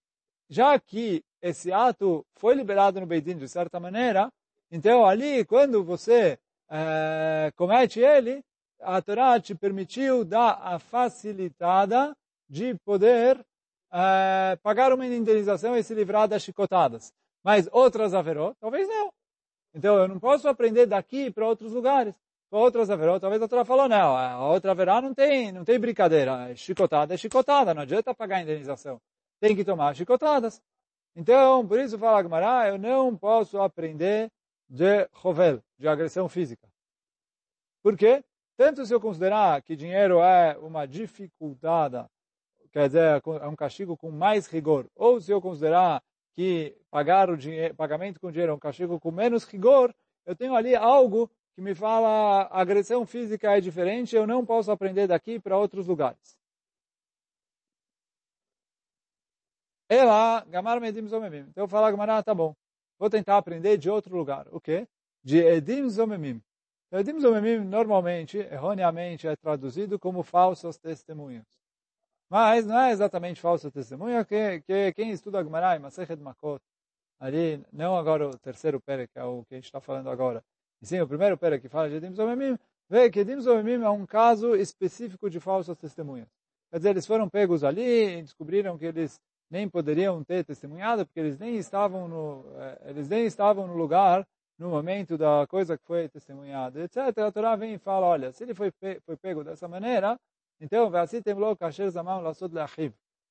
já 0.50 0.78
que 0.80 1.22
esse 1.40 1.72
ato 1.72 2.24
foi 2.36 2.54
liberado 2.54 3.00
no 3.00 3.06
Bedin 3.06 3.36
de 3.36 3.48
certa 3.48 3.78
maneira, 3.78 4.30
então 4.70 5.06
ali, 5.06 5.44
quando 5.44 5.82
você 5.82 6.38
é, 6.70 7.52
comete 7.56 8.00
ele, 8.00 8.42
a 8.80 9.00
Torá 9.00 9.40
te 9.40 9.54
permitiu 9.54 10.24
dar 10.24 10.60
a 10.62 10.78
facilitada 10.78 12.14
de 12.48 12.74
poder 12.84 13.44
é, 13.92 14.56
pagar 14.62 14.92
uma 14.92 15.06
indenização 15.06 15.76
e 15.76 15.82
se 15.82 15.94
livrar 15.94 16.28
das 16.28 16.42
chicotadas. 16.42 17.12
Mas 17.42 17.68
outras 17.72 18.14
haverá, 18.14 18.54
talvez 18.60 18.86
não. 18.88 19.10
Então, 19.74 19.96
eu 19.96 20.08
não 20.08 20.18
posso 20.18 20.48
aprender 20.48 20.86
daqui 20.86 21.30
para 21.30 21.46
outros 21.46 21.72
lugares, 21.72 22.14
outras 22.50 22.90
haverá. 22.90 23.18
Talvez 23.20 23.40
a 23.42 23.48
Torá 23.48 23.64
falou, 23.64 23.88
não, 23.88 24.16
a 24.16 24.48
outra 24.48 24.72
haverá 24.72 25.00
não 25.00 25.14
tem, 25.14 25.52
não 25.52 25.64
tem 25.64 25.78
brincadeira. 25.78 26.50
É 26.50 26.56
chicotada 26.56 27.14
é 27.14 27.16
chicotada, 27.16 27.74
não 27.74 27.82
adianta 27.82 28.14
pagar 28.14 28.36
a 28.38 28.42
indenização. 28.42 29.00
Tem 29.40 29.54
que 29.54 29.64
tomar 29.64 29.94
chicotadas. 29.94 30.60
Então, 31.20 31.66
por 31.66 31.80
isso 31.80 31.98
fala 31.98 32.22
Gmará, 32.22 32.68
eu 32.68 32.78
não 32.78 33.16
posso 33.16 33.60
aprender 33.60 34.30
de 34.68 35.04
chovel, 35.20 35.60
de 35.76 35.88
agressão 35.88 36.28
física. 36.28 36.68
Por 37.82 37.96
quê? 37.96 38.22
Tanto 38.56 38.86
se 38.86 38.94
eu 38.94 39.00
considerar 39.00 39.60
que 39.62 39.74
dinheiro 39.74 40.20
é 40.20 40.56
uma 40.58 40.86
dificuldade, 40.86 42.06
quer 42.70 42.86
dizer, 42.86 43.20
é 43.42 43.48
um 43.48 43.56
castigo 43.56 43.96
com 43.96 44.12
mais 44.12 44.46
rigor, 44.46 44.86
ou 44.94 45.20
se 45.20 45.32
eu 45.32 45.42
considerar 45.42 46.00
que 46.36 46.76
pagar 46.88 47.28
o 47.28 47.36
pagamento 47.76 48.20
com 48.20 48.30
dinheiro 48.30 48.52
é 48.52 48.54
um 48.54 48.60
castigo 48.60 49.00
com 49.00 49.10
menos 49.10 49.42
rigor, 49.42 49.92
eu 50.24 50.36
tenho 50.36 50.54
ali 50.54 50.76
algo 50.76 51.28
que 51.52 51.60
me 51.60 51.74
fala 51.74 52.48
agressão 52.52 53.04
física 53.04 53.56
é 53.56 53.60
diferente, 53.60 54.14
eu 54.14 54.24
não 54.24 54.46
posso 54.46 54.70
aprender 54.70 55.08
daqui 55.08 55.40
para 55.40 55.58
outros 55.58 55.88
lugares. 55.88 56.37
Ela, 59.88 60.44
Gamar 60.48 60.80
Medim 60.80 61.06
Zomemim. 61.06 61.46
Então 61.48 61.64
eu 61.64 61.68
falo 61.68 61.86
a 61.86 61.90
Gamara, 61.90 62.22
tá 62.22 62.34
bom. 62.34 62.54
Vou 62.98 63.08
tentar 63.08 63.38
aprender 63.38 63.78
de 63.78 63.88
outro 63.88 64.16
lugar. 64.16 64.46
O 64.50 64.60
quê? 64.60 64.86
De 65.24 65.38
Edim 65.38 65.88
Zomemim. 65.88 66.42
Edim 66.92 67.18
Zomemim, 67.20 67.64
normalmente, 67.64 68.38
erroneamente, 68.38 69.26
é 69.26 69.36
traduzido 69.36 69.98
como 69.98 70.22
falsos 70.22 70.76
testemunhos. 70.76 71.46
Mas 72.30 72.66
não 72.66 72.78
é 72.78 72.92
exatamente 72.92 73.40
falso 73.40 73.70
testemunho, 73.70 74.24
que, 74.26 74.60
que 74.60 74.92
quem 74.92 75.10
estuda 75.10 75.42
Gemara 75.42 75.76
em 75.76 75.78
Masechet 75.78 76.20
Makot, 76.20 76.60
ali, 77.18 77.64
não 77.72 77.96
agora 77.96 78.28
o 78.28 78.38
terceiro 78.38 78.80
pere, 78.80 79.08
que 79.08 79.18
é 79.18 79.24
o 79.24 79.44
que 79.44 79.54
a 79.54 79.56
gente 79.56 79.64
está 79.64 79.80
falando 79.80 80.10
agora, 80.10 80.44
e 80.82 80.86
sim 80.86 81.00
o 81.00 81.08
primeiro 81.08 81.38
pere 81.38 81.58
que 81.58 81.68
fala 81.68 81.88
de 81.88 81.96
Edim 81.96 82.12
Zomemim, 82.12 82.58
vê 82.88 83.10
que 83.10 83.20
Edim 83.20 83.40
Zomemim 83.40 83.82
é 83.82 83.88
um 83.88 84.04
caso 84.04 84.54
específico 84.54 85.30
de 85.30 85.40
falsos 85.40 85.76
testemunhos. 85.78 86.28
Quer 86.70 86.76
dizer, 86.78 86.90
eles 86.90 87.06
foram 87.06 87.30
pegos 87.30 87.64
ali 87.64 88.18
e 88.18 88.22
descobriram 88.22 88.76
que 88.76 88.84
eles 88.84 89.18
nem 89.50 89.68
poderiam 89.68 90.22
ter 90.24 90.44
testemunhado, 90.44 91.06
porque 91.06 91.20
eles 91.20 91.38
nem 91.38 91.56
estavam 91.56 92.08
no, 92.08 92.44
eh, 92.56 92.90
eles 92.90 93.08
nem 93.08 93.24
estavam 93.26 93.66
no 93.66 93.76
lugar 93.76 94.26
no 94.58 94.70
momento 94.70 95.16
da 95.16 95.46
coisa 95.48 95.78
que 95.78 95.84
foi 95.84 96.08
testemunhada, 96.08 96.82
etc. 96.82 97.18
A 97.18 97.32
Torá 97.32 97.56
vem 97.56 97.74
e 97.74 97.78
fala, 97.78 98.06
olha, 98.06 98.32
se 98.32 98.42
ele 98.42 98.54
foi, 98.54 98.70
pe 98.72 99.00
foi 99.06 99.16
pego 99.16 99.44
dessa 99.44 99.68
maneira, 99.68 100.18
então, 100.60 100.90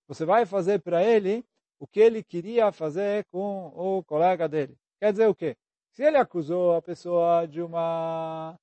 você 0.08 0.26
vai 0.26 0.46
fazer 0.46 0.80
para 0.80 1.04
ele 1.04 1.44
o 1.80 1.86
que 1.86 2.00
ele 2.00 2.24
queria 2.24 2.72
fazer 2.72 3.26
com 3.26 3.68
o 3.76 4.04
colega 4.04 4.48
dele. 4.48 4.78
Quer 5.00 5.12
dizer 5.12 5.28
o 5.28 5.36
quê? 5.36 5.56
Se 5.92 6.04
ele 6.04 6.18
acusou 6.18 6.76
a 6.76 6.82
pessoa 6.82 7.46
de 7.46 7.62
uma 7.62 8.58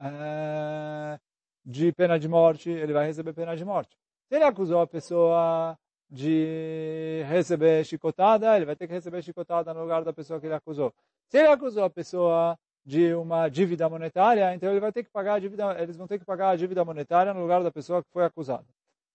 uh, 0.00 1.20
de 1.64 1.92
pena 1.92 2.18
de 2.18 2.28
morte, 2.28 2.70
ele 2.70 2.92
vai 2.92 3.06
receber 3.06 3.32
pena 3.32 3.56
de 3.56 3.64
morte. 3.64 3.96
Se 4.28 4.36
ele 4.36 4.44
acusou 4.44 4.80
a 4.80 4.86
pessoa 4.86 5.76
de 6.14 7.24
receber 7.28 7.84
chicotada, 7.84 8.54
ele 8.56 8.64
vai 8.64 8.76
ter 8.76 8.86
que 8.86 8.92
receber 8.92 9.20
chicotada 9.20 9.74
no 9.74 9.82
lugar 9.82 10.04
da 10.04 10.12
pessoa 10.12 10.38
que 10.38 10.46
ele 10.46 10.54
acusou. 10.54 10.94
Se 11.28 11.38
ele 11.38 11.48
acusou 11.48 11.82
a 11.82 11.90
pessoa 11.90 12.56
de 12.86 13.12
uma 13.14 13.48
dívida 13.48 13.88
monetária, 13.88 14.54
então 14.54 14.70
ele 14.70 14.78
vai 14.78 14.92
ter 14.92 15.02
que 15.02 15.10
pagar 15.10 15.34
a 15.34 15.38
dívida, 15.40 15.82
eles 15.82 15.96
vão 15.96 16.06
ter 16.06 16.18
que 16.18 16.24
pagar 16.24 16.50
a 16.50 16.56
dívida 16.56 16.84
monetária 16.84 17.34
no 17.34 17.40
lugar 17.40 17.64
da 17.64 17.70
pessoa 17.72 18.02
que 18.02 18.10
foi 18.12 18.24
acusada. 18.24 18.64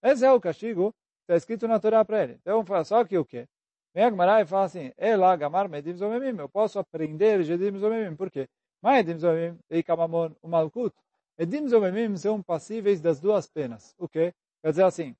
Esse 0.03 0.25
é 0.25 0.31
o 0.31 0.41
castigo 0.41 0.93
está 1.29 1.35
escrito 1.35 1.67
na 1.67 1.79
Torá 1.79 2.03
para 2.03 2.23
ele. 2.23 2.39
Então, 2.41 2.65
só 2.83 3.05
que 3.05 3.17
o 3.17 3.23
quê? 3.23 3.47
Vem 3.93 4.03
a 4.05 4.41
e 4.41 4.45
fala 4.45 4.65
assim, 4.65 4.91
Ela 4.97 5.35
gamar 5.35 5.69
medim 5.69 5.93
zomemim, 5.93 6.37
eu 6.39 6.49
posso 6.49 6.79
aprender 6.79 7.43
jedim 7.43 7.77
zomemim, 7.77 8.15
por 8.15 8.31
quê? 8.31 8.47
Mas 8.81 8.99
edim 8.99 9.19
zomemim, 9.19 9.59
eikamamon, 9.69 10.31
o 10.41 10.47
malkut. 10.47 10.95
Edim 11.37 11.67
zomemim 11.67 12.17
são 12.17 12.41
passíveis 12.41 12.99
das 12.99 13.19
duas 13.19 13.47
penas. 13.47 13.95
O 13.97 14.07
quê? 14.07 14.33
Quer 14.61 14.71
dizer 14.71 14.83
assim, 14.83 15.15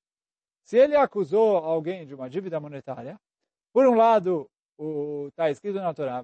se 0.64 0.78
ele 0.78 0.96
acusou 0.96 1.58
alguém 1.58 2.06
de 2.06 2.14
uma 2.14 2.30
dívida 2.30 2.60
monetária, 2.60 3.20
por 3.74 3.86
um 3.88 3.96
lado, 3.96 4.50
está 5.28 5.50
escrito 5.50 5.76
na 5.76 5.94
Torá, 5.94 6.24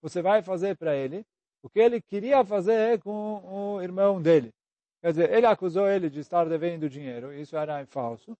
você 0.00 0.22
vai 0.22 0.42
fazer 0.42 0.76
para 0.76 0.96
ele 0.96 1.24
o 1.62 1.68
que 1.68 1.78
ele 1.78 2.00
queria 2.00 2.44
fazer 2.44 3.00
com 3.00 3.76
o 3.76 3.82
irmão 3.82 4.20
dele. 4.20 4.50
Quer 5.00 5.10
dizer, 5.10 5.32
ele 5.32 5.46
acusou 5.46 5.88
ele 5.88 6.08
de 6.08 6.20
estar 6.20 6.44
devendo 6.48 6.88
dinheiro, 6.88 7.32
isso 7.32 7.56
era 7.56 7.84
falso. 7.86 8.36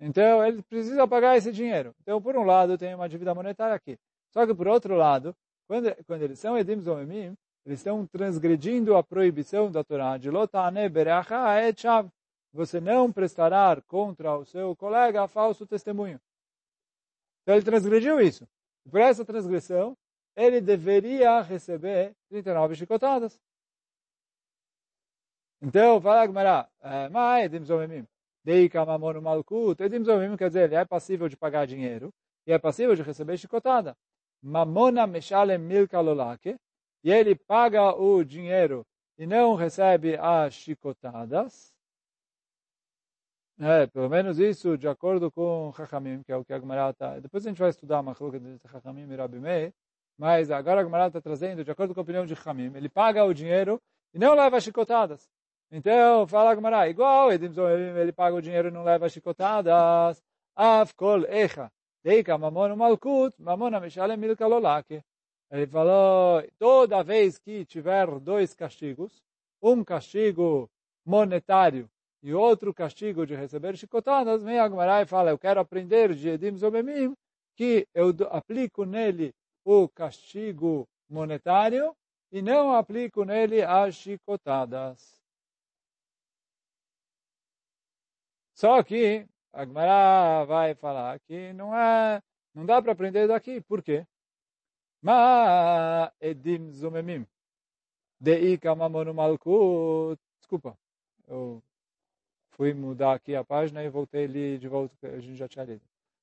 Então, 0.00 0.44
ele 0.44 0.62
precisa 0.62 1.06
pagar 1.08 1.36
esse 1.36 1.50
dinheiro. 1.52 1.92
Então, 2.02 2.22
por 2.22 2.36
um 2.36 2.44
lado, 2.44 2.78
tem 2.78 2.94
uma 2.94 3.08
dívida 3.08 3.34
monetária 3.34 3.74
aqui. 3.74 3.96
Só 4.32 4.46
que, 4.46 4.54
por 4.54 4.68
outro 4.68 4.94
lado, 4.94 5.34
quando, 5.66 5.92
quando 6.04 6.22
eles 6.22 6.38
são 6.38 6.56
Edim 6.56 6.80
Zomemim, 6.80 7.34
eles 7.66 7.80
estão 7.80 8.06
transgredindo 8.06 8.96
a 8.96 9.02
proibição 9.02 9.70
da 9.70 9.82
Torá 9.84 10.16
de 10.16 10.30
Lotane 10.30 10.88
Bereacha 10.88 11.60
Etchav. 11.68 12.08
Você 12.52 12.80
não 12.80 13.12
prestará 13.12 13.80
contra 13.86 14.36
o 14.36 14.44
seu 14.44 14.74
colega 14.74 15.28
falso 15.28 15.66
testemunho. 15.66 16.20
Então, 17.42 17.54
ele 17.54 17.64
transgrediu 17.64 18.20
isso. 18.20 18.48
Por 18.90 19.00
essa 19.00 19.24
transgressão, 19.24 19.96
ele 20.34 20.60
deveria 20.60 21.40
receber 21.40 22.14
39 22.28 22.74
chicotadas. 22.74 23.38
Então, 25.60 26.00
fala 26.00 26.26
Gmará, 26.26 26.68
é, 26.80 27.08
mas 27.08 27.52
Edim 27.52 28.06
Deika 28.44 28.84
Malkut, 28.86 29.82
Edim 29.82 30.04
quer 30.36 30.48
dizer, 30.48 30.64
ele 30.64 30.76
é 30.76 30.84
passível 30.84 31.28
de 31.28 31.36
pagar 31.36 31.66
dinheiro 31.66 32.14
e 32.46 32.52
é 32.52 32.58
passível 32.58 32.94
de 32.94 33.02
receber 33.02 33.36
chicotada. 33.36 33.96
Mamona 34.40 35.06
Meshalem 35.06 35.58
Milka 35.58 36.00
Lolake, 36.00 36.56
e 37.02 37.10
ele 37.10 37.34
paga 37.34 37.94
o 37.94 38.24
dinheiro 38.24 38.86
e 39.18 39.26
não 39.26 39.54
recebe 39.54 40.16
as 40.16 40.54
chicotadas. 40.54 41.74
É, 43.60 43.88
pelo 43.88 44.08
menos 44.08 44.38
isso 44.38 44.78
de 44.78 44.86
acordo 44.86 45.32
com 45.32 45.72
Chachamim, 45.76 46.22
que 46.22 46.30
é 46.30 46.36
o 46.36 46.44
que 46.44 46.52
a 46.52 46.60
Gemara 46.60 46.90
está... 46.90 47.18
Depois 47.18 47.44
a 47.44 47.48
gente 47.48 47.58
vai 47.58 47.70
estudar 47.70 47.98
a 47.98 48.02
Machloka 48.02 48.38
de 48.38 48.56
Chachamim 48.70 49.10
e 49.10 49.16
Rabi 49.16 49.40
Meir, 49.40 49.74
mas 50.16 50.48
agora 50.50 50.80
a 50.80 50.84
Gemara 50.84 51.08
está 51.08 51.20
trazendo, 51.20 51.64
de 51.64 51.70
acordo 51.70 51.92
com 51.92 51.98
a 51.98 52.02
opinião 52.02 52.24
de 52.24 52.34
Hamim, 52.46 52.72
ele 52.76 52.88
paga 52.88 53.24
o 53.24 53.34
dinheiro 53.34 53.80
e 54.14 54.18
não 54.18 54.34
leva 54.34 54.60
chicotadas. 54.60 55.28
Então, 55.72 56.24
fala 56.28 56.52
a 56.52 56.54
Gemara, 56.54 56.88
igual, 56.88 57.32
ele 57.32 58.12
paga 58.12 58.36
o 58.36 58.40
dinheiro 58.40 58.68
e 58.68 58.70
não 58.70 58.84
leva 58.84 59.08
chicotadas. 59.08 60.22
Af 60.54 60.94
kol 60.94 61.24
echa, 61.24 61.68
deika 62.04 62.38
mamon 62.38 62.76
malkut, 62.76 63.34
mamon 63.40 63.74
ameshalem 63.74 64.16
milka 64.16 64.46
lolake. 64.46 65.02
Ele 65.50 65.66
falou, 65.66 66.44
toda 66.58 67.02
vez 67.02 67.38
que 67.38 67.64
tiver 67.64 68.06
dois 68.20 68.54
castigos, 68.54 69.22
um 69.60 69.82
castigo 69.82 70.70
monetário 71.04 71.88
e 72.22 72.34
outro 72.34 72.74
castigo 72.74 73.26
de 73.26 73.34
receber 73.34 73.76
chicotadas, 73.76 74.42
vem 74.42 74.58
a 74.58 74.68
Gemara 74.68 75.02
e 75.02 75.06
fala, 75.06 75.30
eu 75.30 75.38
quero 75.38 75.60
aprender 75.60 76.14
de 76.14 76.28
Edim 76.30 76.56
Zomemim, 76.56 77.14
que 77.56 77.86
eu 77.94 78.10
aplico 78.30 78.84
nele 78.84 79.34
o 79.64 79.88
castigo 79.88 80.88
monetário 81.08 81.94
e 82.30 82.42
não 82.42 82.72
aplico 82.72 83.24
nele 83.24 83.62
as 83.62 83.94
chicotadas. 83.94 85.18
Só 88.54 88.82
que 88.82 89.26
a 89.52 89.64
Gemara 89.64 90.44
vai 90.44 90.74
falar 90.74 91.20
que 91.20 91.52
não 91.52 91.74
é, 91.76 92.20
não 92.54 92.66
dá 92.66 92.82
para 92.82 92.92
aprender 92.92 93.28
daqui. 93.28 93.60
Por 93.60 93.82
quê? 93.82 94.04
Ma 95.00 96.12
edim 96.20 96.72
zomemim. 96.72 97.24
Deika 98.20 98.74
mamonu 98.74 99.14
malkut. 99.14 100.20
Desculpa, 100.40 100.76
eu 101.28 101.62
fui 102.58 102.74
mudar 102.74 103.12
aqui 103.14 103.36
a 103.36 103.44
página 103.44 103.84
e 103.84 103.88
voltei 103.88 104.24
ali 104.24 104.58
de 104.58 104.66
volta, 104.66 104.92
a 105.06 105.20
gente 105.20 105.36
já 105.36 105.46
tinha 105.46 105.64
lido. 105.64 105.80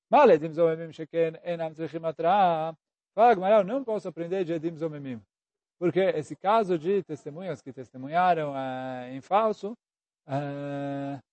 Ma 0.09 0.25
edim 0.27 0.51
zomemim 0.53 0.91
sheken 0.91 1.39
enam 1.45 1.71
tzrichim 1.73 2.05
atra. 2.05 2.75
Fala, 3.15 3.63
não 3.63 3.81
posso 3.81 4.09
aprender 4.09 4.43
de 4.43 4.51
Edim 4.51 4.75
Zomemim. 4.75 5.21
Porque 5.79 6.01
esse 6.01 6.35
caso 6.35 6.77
de 6.77 7.01
testemunhas 7.03 7.61
que 7.61 7.71
testemunharam 7.71 8.51
uh, 8.51 9.13
em 9.13 9.21
falso, 9.21 9.71
uh, 10.27 11.23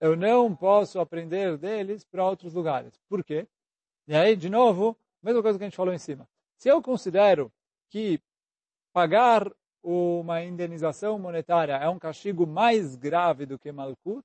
eu 0.00 0.16
não 0.16 0.56
posso 0.56 0.98
aprender 0.98 1.58
deles 1.58 2.02
para 2.02 2.24
outros 2.24 2.54
lugares. 2.54 2.98
Por 3.10 3.22
quê? 3.22 3.46
E 4.08 4.14
aí, 4.14 4.34
de 4.34 4.48
novo, 4.48 4.96
mesma 5.22 5.42
coisa 5.42 5.58
que 5.58 5.64
a 5.64 5.68
gente 5.68 5.76
falou 5.76 5.92
em 5.92 5.98
cima. 5.98 6.26
Se 6.56 6.70
eu 6.70 6.80
considero 6.80 7.52
que 7.90 8.18
pagar 8.90 9.50
uma 9.82 10.42
indenização 10.42 11.18
monetária 11.18 11.74
é 11.74 11.88
um 11.88 11.98
castigo 11.98 12.46
mais 12.46 12.96
grave 12.96 13.46
do 13.46 13.58
que 13.58 13.72
Malkut, 13.72 14.24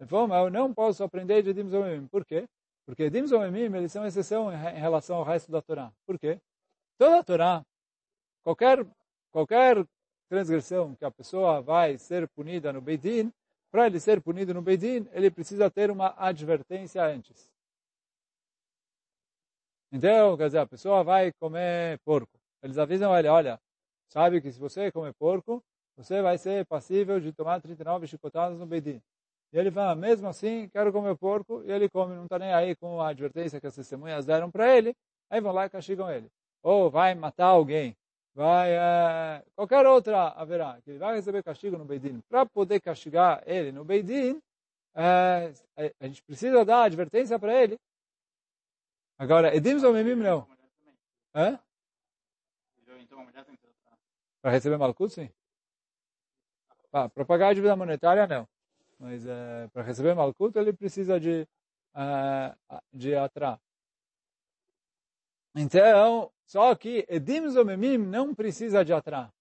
então 0.00 0.34
eu 0.34 0.50
não 0.50 0.72
posso 0.72 1.04
aprender 1.04 1.42
de 1.42 1.50
Edim 1.50 1.68
Zomemim. 1.68 2.06
Por 2.08 2.24
quê? 2.24 2.48
Porque 2.86 3.04
Edim 3.04 3.26
Zomemim, 3.26 3.76
eles 3.76 3.92
são 3.92 4.06
exceção 4.06 4.52
em 4.52 4.80
relação 4.80 5.16
ao 5.16 5.24
resto 5.24 5.52
da 5.52 5.60
Torá. 5.60 5.92
Por 6.06 6.18
quê? 6.18 6.40
Toda 6.98 7.18
a 7.20 7.24
Torá, 7.24 7.66
qualquer, 8.42 8.86
qualquer 9.30 9.86
transgressão 10.28 10.94
que 10.94 11.04
a 11.04 11.10
pessoa 11.10 11.60
vai 11.60 11.98
ser 11.98 12.28
punida 12.28 12.72
no 12.72 12.80
Beidin, 12.80 13.32
para 13.70 13.86
ele 13.86 14.00
ser 14.00 14.20
punido 14.20 14.54
no 14.54 14.62
Beidin, 14.62 15.08
ele 15.12 15.30
precisa 15.30 15.70
ter 15.70 15.90
uma 15.90 16.14
advertência 16.16 17.04
antes. 17.04 17.52
Então, 19.92 20.36
quer 20.36 20.46
dizer, 20.46 20.58
a 20.58 20.66
pessoa 20.66 21.02
vai 21.02 21.32
comer 21.32 21.98
porco. 22.04 22.38
Eles 22.62 22.78
avisam 22.78 23.16
ele, 23.16 23.28
olha, 23.28 23.60
sabe 24.10 24.40
que 24.40 24.52
se 24.52 24.58
você 24.58 24.92
comer 24.92 25.14
porco, 25.14 25.62
você 25.96 26.20
vai 26.20 26.36
ser 26.36 26.66
passível 26.66 27.20
de 27.20 27.32
tomar 27.32 27.60
39 27.60 28.06
chicotadas 28.06 28.58
no 28.58 28.66
Beidin. 28.66 29.00
E 29.52 29.58
ele 29.58 29.70
fala, 29.70 29.94
mesmo 29.94 30.28
assim, 30.28 30.68
quero 30.68 30.92
comer 30.92 31.16
porco, 31.16 31.62
e 31.64 31.72
ele 31.72 31.88
come, 31.88 32.14
não 32.14 32.24
está 32.24 32.38
nem 32.38 32.52
aí 32.52 32.76
com 32.76 33.00
a 33.00 33.08
advertência 33.08 33.60
que 33.60 33.66
as 33.66 33.74
testemunhas 33.74 34.24
deram 34.24 34.50
para 34.50 34.76
ele, 34.76 34.94
aí 35.28 35.40
vão 35.40 35.52
lá 35.52 35.66
e 35.66 35.70
castigam 35.70 36.10
ele. 36.10 36.28
Ou 36.62 36.90
vai 36.90 37.14
matar 37.14 37.46
alguém, 37.46 37.96
vai, 38.34 38.72
é, 38.72 39.42
qualquer 39.56 39.86
outra 39.86 40.28
haverá, 40.28 40.78
que 40.82 40.90
ele 40.90 40.98
vai 40.98 41.16
receber 41.16 41.42
castigo 41.42 41.76
no 41.76 41.84
Beidin. 41.84 42.20
Para 42.28 42.46
poder 42.46 42.80
castigar 42.80 43.42
ele 43.46 43.72
no 43.72 43.84
Beidin, 43.84 44.40
é, 44.94 45.52
a 46.00 46.06
gente 46.06 46.22
precisa 46.22 46.64
dar 46.64 46.84
advertência 46.84 47.38
para 47.38 47.62
ele. 47.62 47.76
Agora, 49.18 49.54
Edim 49.54 49.78
Zomemim 49.78 50.14
não. 50.14 50.48
É? 51.34 51.58
Para 54.42 54.52
receber 54.52 54.78
Malkut, 54.78 55.12
sim. 55.12 55.30
Para 56.90 57.24
pagar 57.24 57.48
a 57.48 57.54
dívida 57.54 57.76
monetária, 57.76 58.26
não. 58.26 58.48
mas 58.98 59.26
é, 59.26 59.68
para 59.68 59.82
receber 59.82 60.14
Malkut 60.14 60.58
ele 60.58 60.72
precisa 60.72 61.20
de, 61.20 61.46
é, 61.94 62.56
de 62.92 63.14
Atra. 63.14 63.60
Então, 65.54 66.32
só 66.46 66.74
que 66.74 67.06
Edim 67.08 67.48
Zomemim 67.48 67.98
não 67.98 68.34
precisa 68.34 68.84
de 68.84 68.92
Atra. 68.92 69.32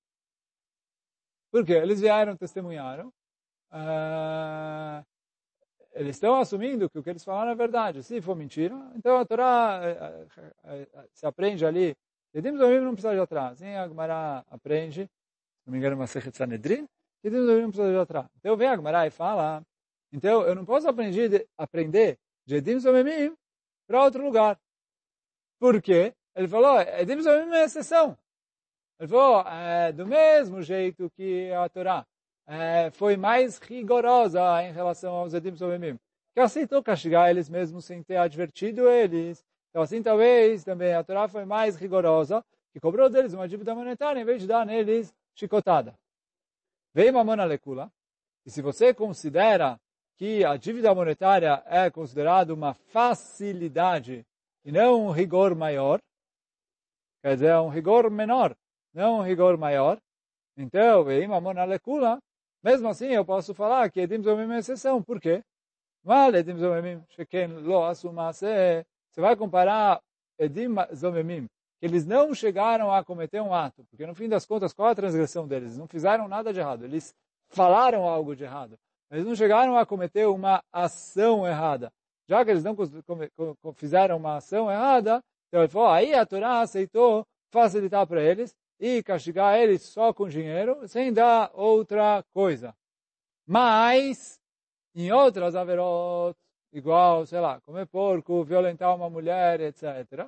Por 1.52 1.66
quê? 1.66 1.74
Eles 1.74 2.00
vieram, 2.00 2.38
testemunharam. 2.38 3.12
Uh, 3.72 5.06
eles 5.92 6.16
estão 6.16 6.36
assumindo 6.40 6.90
que 6.90 6.98
o 6.98 7.04
que 7.04 7.10
eles 7.10 7.24
falaram 7.24 7.52
é 7.52 7.56
verdade. 7.56 8.04
Se 8.04 8.22
for 8.22 8.36
mentira, 8.36 8.76
então 8.96 9.18
a 9.18 9.26
Torá 9.26 9.82
se 11.14 11.26
aprende 11.26 11.66
ali. 11.66 11.96
Edim 12.34 12.58
Zomemim 12.58 12.86
não 12.86 12.94
precisa 12.94 13.14
de 13.14 13.20
Atra. 13.20 13.56
Sim, 13.56 13.76
a 13.76 13.88
Gemara 13.88 14.46
aprende, 14.50 15.04
se 15.04 15.66
não 15.66 15.74
me 15.74 15.80
engano, 15.80 15.96
uma 15.96 16.08
Sechet 16.08 16.36
Sanedrin, 16.36 16.88
Edim 17.24 17.38
Zomemim 17.38 17.62
não 17.62 17.72
precisa 17.72 17.92
de 17.92 17.98
Atra. 17.98 18.30
Então 18.38 18.56
vem 18.56 18.68
a 18.68 18.76
Gemara 18.76 19.08
e 19.08 19.10
fala, 19.10 19.64
então 20.12 20.44
eu 20.44 20.56
não 20.56 20.66
posso 20.66 20.88
aprender, 20.88 21.48
aprender 21.58 22.18
de 22.46 22.56
Edim 22.56 22.80
Zomemim 22.80 23.36
para 23.88 24.04
outro 24.04 24.24
lugar. 24.24 24.60
Por 25.60 25.82
quê? 25.82 26.14
Ele 26.36 26.48
falou, 26.48 26.80
Edim 26.80 27.22
Zomim 27.22 27.54
é 27.54 27.64
exceção. 27.64 28.18
Ele 29.00 29.08
falou, 29.08 29.42
é, 29.48 29.92
do 29.92 30.06
mesmo 30.06 30.62
jeito 30.62 31.10
que 31.12 31.52
a 31.52 31.68
Torá 31.70 32.06
é, 32.46 32.92
foi 32.92 33.16
mais 33.16 33.58
rigorosa 33.60 34.42
em 34.64 34.72
relação 34.72 35.14
aos 35.14 35.34
Edim 35.34 35.54
que 36.34 36.40
aceitou 36.40 36.84
castigar 36.84 37.30
eles 37.30 37.50
mesmos 37.50 37.86
sem 37.86 38.04
ter 38.04 38.18
advertido 38.18 38.90
eles. 38.90 39.44
Então 39.70 39.82
assim 39.82 40.02
talvez 40.02 40.64
também 40.64 40.94
a 40.94 41.04
Torá 41.04 41.28
foi 41.28 41.46
mais 41.46 41.76
rigorosa, 41.76 42.44
que 42.72 42.80
cobrou 42.80 43.10
deles 43.10 43.34
uma 43.34 43.48
dívida 43.48 43.74
monetária 43.74 44.20
em 44.20 44.26
vez 44.26 44.42
de 44.42 44.48
dar 44.48 44.66
neles 44.66 45.14
chicotada. 45.36 45.94
Veio 46.94 47.12
uma 47.12 47.24
mona 47.24 47.46
lecula, 47.46 47.92
e 48.46 48.52
se 48.52 48.62
você 48.62 48.94
considera 48.94 49.80
que 50.18 50.44
a 50.44 50.58
dívida 50.58 50.94
monetária 50.94 51.64
é 51.66 51.90
considerada 51.90 52.54
uma 52.54 52.74
facilidade 52.74 54.26
e 54.66 54.72
não 54.72 55.08
um 55.08 55.12
rigor 55.12 55.56
maior, 55.56 56.02
quer 57.22 57.36
dizer, 57.36 57.56
um 57.56 57.70
rigor 57.70 58.10
menor, 58.12 58.56
não 58.94 59.20
um 59.20 59.22
rigor 59.22 59.58
maior. 59.58 59.98
Então, 60.58 61.06
veio 61.06 61.34
a 61.34 61.40
monalecula, 61.40 62.20
mesmo 62.62 62.90
assim 62.90 63.08
eu 63.08 63.24
posso 63.24 63.54
falar 63.54 63.90
que 63.90 64.02
Edim 64.02 64.22
Zomim 64.22 64.54
é 64.54 64.58
exceção. 64.58 65.02
Por 65.02 65.22
quê? 65.22 65.42
Mal 66.04 66.36
Edim 66.36 66.58
Zomim, 66.58 67.02
Sheken 67.12 67.62
lo 67.62 67.86
asumase, 67.86 68.86
você 69.20 69.22
vai 69.22 69.36
comparar 69.36 70.00
Edim 70.40 70.70
Zomimim, 70.96 71.46
que 71.78 71.86
eles 71.86 72.06
não 72.06 72.34
chegaram 72.34 72.90
a 72.90 73.04
cometer 73.04 73.42
um 73.42 73.54
ato, 73.54 73.84
porque 73.90 74.08
no 74.08 74.16
fim 74.16 74.30
das 74.30 74.46
contas, 74.46 74.72
qual 74.72 74.88
a 74.88 74.96
transgressão 74.96 75.46
deles? 75.46 75.72
Eles 75.72 75.78
não 75.78 75.88
fizeram 75.88 76.26
nada 76.30 76.54
de 76.54 76.60
errado, 76.62 76.86
eles 76.86 77.14
falaram 77.50 78.08
algo 78.08 78.34
de 78.34 78.46
errado. 78.46 78.78
Eles 79.12 79.26
não 79.26 79.36
chegaram 79.36 79.78
a 79.78 79.86
cometer 79.86 80.26
uma 80.26 80.64
ação 80.72 81.46
errada. 81.46 81.92
Já 82.30 82.46
que 82.46 82.52
eles 82.52 82.64
não 82.64 82.78
fizeram 83.74 84.16
uma 84.16 84.38
ação 84.38 84.72
errada, 84.72 85.20
então 85.48 85.62
ele 85.62 85.70
falou, 85.70 85.90
aí 85.90 86.14
a 86.14 86.26
Torá 86.26 86.62
aceitou 86.62 87.26
facilitar 87.52 88.08
para 88.08 88.24
eles 88.24 88.56
e 88.80 89.04
castigar 89.04 89.60
eles 89.60 89.82
só 89.82 90.14
com 90.14 90.30
dinheiro, 90.30 90.88
sem 90.88 91.12
dar 91.12 91.52
outra 91.54 92.24
coisa. 92.34 92.74
Mas, 93.46 94.40
em 94.96 95.12
outras 95.12 95.56
averot, 95.56 96.38
igual, 96.72 97.26
sei 97.26 97.40
lá, 97.40 97.60
comer 97.62 97.88
porco, 97.88 98.44
violentar 98.44 98.96
uma 98.96 99.10
mulher, 99.10 99.60
etc., 99.62 100.28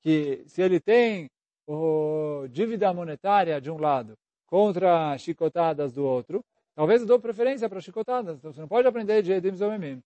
que 0.00 0.44
se 0.46 0.62
ele 0.62 0.80
tem 0.80 1.30
o 1.66 2.46
dívida 2.48 2.92
monetária 2.92 3.60
de 3.60 3.70
um 3.70 3.78
lado 3.78 4.14
contra 4.46 5.16
chicotadas 5.18 5.92
do 5.92 6.04
outro, 6.04 6.44
talvez 6.74 7.00
eu 7.02 7.06
dou 7.06 7.20
preferência 7.20 7.68
para 7.68 7.80
chicotadas. 7.80 8.38
Então 8.38 8.52
você 8.52 8.60
não 8.60 8.68
pode 8.68 8.86
aprender 8.88 9.22
de 9.22 9.32
Edim 9.32 9.56
Zomemim. 9.56 10.02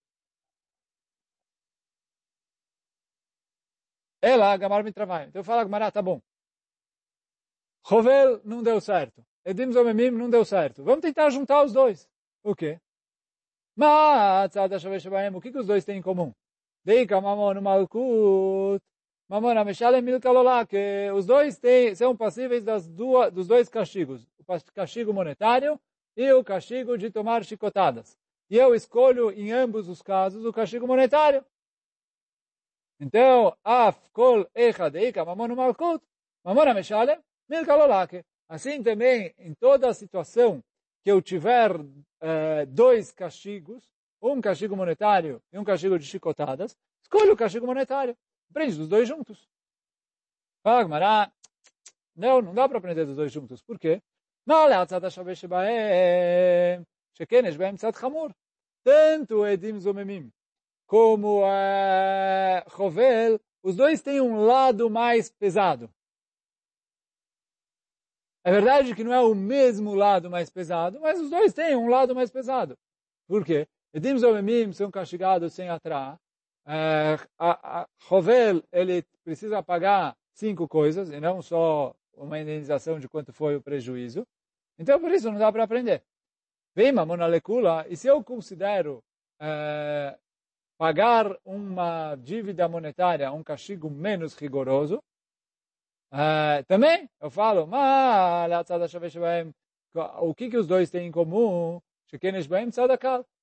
Ela, 4.21 4.57
Gamar 4.57 4.85
Mitravai. 4.85 5.27
Então 5.29 5.43
fala, 5.45 5.65
Gamar, 5.65 5.91
tá 5.93 6.03
bom. 6.03 6.21
Rovel 7.85 8.41
não 8.45 8.63
deu 8.63 8.81
certo. 8.81 9.25
Edim 9.45 9.73
Zomemim 9.73 10.11
não 10.11 10.29
deu 10.29 10.45
certo. 10.45 10.83
Vamos 10.85 11.01
tentar 11.01 11.31
juntar 11.31 11.65
os 11.65 11.73
dois. 11.73 12.09
O 12.43 12.55
quê? 12.55 12.81
Mas, 13.77 14.53
o 15.35 15.41
que, 15.41 15.53
que 15.53 15.59
os 15.59 15.67
dois 15.67 15.85
têm 15.85 15.99
em 15.99 16.03
comum? 16.03 16.33
Deika 16.83 17.21
Mamon 17.21 17.61
Malkut. 17.61 18.83
Mamon 19.29 19.59
Ameshalem 19.59 20.01
Milkalolá. 20.01 20.65
Que 20.65 21.11
os 21.15 21.27
dois 21.27 21.59
têm, 21.59 21.95
são 21.95 22.17
passíveis 22.17 22.65
das 22.65 22.89
duas, 22.89 23.31
dos 23.31 23.47
dois 23.47 23.69
castigos. 23.69 24.27
O 24.39 24.73
castigo 24.73 25.13
monetário 25.13 25.79
e 26.17 26.33
o 26.33 26.43
castigo 26.43 26.97
de 26.97 27.11
tomar 27.11 27.45
chicotadas. 27.45 28.17
E 28.49 28.57
eu 28.57 28.75
escolho 28.75 29.31
em 29.31 29.53
ambos 29.53 29.89
os 29.89 30.01
casos 30.01 30.45
o 30.45 30.53
castigo 30.53 30.87
monetário. 30.87 31.45
Então, 32.99 33.55
af 33.63 33.99
kol 34.13 34.49
echad 34.55 34.95
eika 34.97 35.23
mamon 35.23 35.55
malkut, 35.55 36.03
mamon 36.43 36.71
ameshalem, 36.71 37.19
milkalolake. 37.47 38.25
Assim 38.49 38.83
também, 38.83 39.35
em 39.39 39.53
toda 39.55 39.89
a 39.89 39.95
situação 39.95 40.63
que 41.07 41.13
eu 41.13 41.23
tiver 41.23 41.71
eh, 42.21 42.67
dois 42.67 43.13
castigos, 43.13 43.95
um 44.21 44.41
castigo 44.41 44.75
monetário 44.75 45.41
e 45.53 45.57
um 45.57 45.63
castigo 45.63 45.97
de 45.97 46.05
chicotadas, 46.05 46.77
escolho 47.01 47.33
o 47.33 47.37
castigo 47.37 47.65
monetário. 47.65 48.19
Aprende 48.51 48.77
dos 48.77 48.89
dois 48.89 49.07
juntos. 49.07 49.49
Fala, 50.65 51.33
não, 52.17 52.43
não 52.43 52.53
dá 52.53 52.69
para 52.69 52.79
aprender 52.79 53.05
dos 53.05 53.15
dois 53.15 53.31
juntos. 53.31 53.63
Por 53.63 53.79
quê? 53.79 54.03
Tanto 58.83 59.47
Edim 59.47 59.79
Zomemim 59.79 60.33
como 60.89 61.45
a 61.45 62.65
uh, 62.67 62.71
Rovel, 62.77 63.41
os 63.63 63.77
dois 63.77 64.03
têm 64.03 64.21
um 64.21 64.45
lado 64.45 64.91
mais 64.91 65.31
pesado. 65.31 65.89
É 68.47 68.53
verdade 68.53 68.95
que 68.95 69.03
não 69.03 69.13
é 69.13 69.21
o 69.21 69.35
mesmo 69.35 69.93
lado 69.97 70.31
mais 70.31 70.49
pesado, 70.49 71.01
mas 71.01 71.21
os 71.21 71.29
dois 71.29 71.53
têm 71.53 71.75
um 71.75 71.89
lado 71.89 72.15
mais 72.15 72.31
pesado. 72.31 72.79
Por 73.27 73.45
quê? 73.45 73.67
Edim 73.93 74.17
Zomemim 74.17 74.73
são 74.73 74.89
castigados 74.89 75.53
sem 75.53 75.69
atrás. 75.69 76.17
Uh, 76.65 77.19
a, 77.37 77.81
a 77.81 77.89
Rovel, 78.05 78.63
ele 78.71 79.05
precisa 79.25 79.65
pagar 79.65 80.17
cinco 80.33 80.69
coisas, 80.69 81.11
e 81.11 81.19
não 81.19 81.43
só 81.43 81.93
uma 82.15 82.39
indenização 82.39 83.01
de 83.01 83.09
quanto 83.09 83.33
foi 83.33 83.57
o 83.57 83.61
prejuízo. 83.61 84.25
Então, 84.79 85.01
por 85.01 85.11
isso, 85.11 85.29
não 85.29 85.41
dá 85.41 85.51
para 85.51 85.65
aprender. 85.65 86.05
Vem 86.73 86.93
monalecula, 86.93 87.85
e 87.89 87.97
se 87.97 88.07
eu 88.07 88.23
considero 88.23 89.03
uh, 89.43 90.17
pagar 90.79 91.37
uma 91.45 92.15
dívida 92.15 92.69
monetária, 92.69 93.33
um 93.33 93.43
castigo 93.43 93.91
menos 93.91 94.37
rigoroso, 94.37 95.03
uh, 96.17 96.65
também 96.67 97.09
eu 97.21 97.31
falo, 97.31 97.69
o 100.21 100.35
que, 100.35 100.51
que 100.51 100.57
os 100.57 100.67
dois 100.67 100.91
têm 100.91 101.07
em 101.07 101.13
comum? 101.13 101.81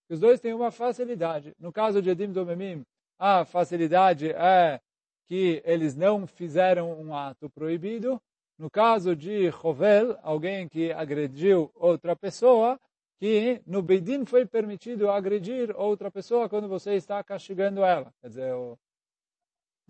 Os 0.10 0.20
dois 0.20 0.40
têm 0.40 0.54
uma 0.54 0.72
facilidade. 0.72 1.54
No 1.60 1.72
caso 1.72 2.02
de 2.02 2.10
Edim 2.10 2.32
Domemim, 2.32 2.84
a 3.18 3.46
facilidade 3.46 4.32
é 4.32 4.80
que 5.28 5.62
eles 5.66 5.96
não 5.96 6.28
fizeram 6.28 6.92
um 7.00 7.16
ato 7.16 7.50
proibido. 7.50 8.22
No 8.58 8.70
caso 8.70 9.16
de 9.16 9.52
Chovel, 9.52 10.18
alguém 10.22 10.68
que 10.68 10.92
agrediu 10.92 11.72
outra 11.74 12.16
pessoa, 12.16 12.80
que 13.20 13.62
no 13.66 13.82
Beidin 13.82 14.26
foi 14.26 14.46
permitido 14.46 15.10
agredir 15.10 15.74
outra 15.76 16.12
pessoa 16.12 16.50
quando 16.50 16.68
você 16.68 16.94
está 16.94 17.24
castigando 17.24 17.84
ela. 17.84 18.14
Quer 18.22 18.28
dizer, 18.28 18.54
o... 18.54 18.78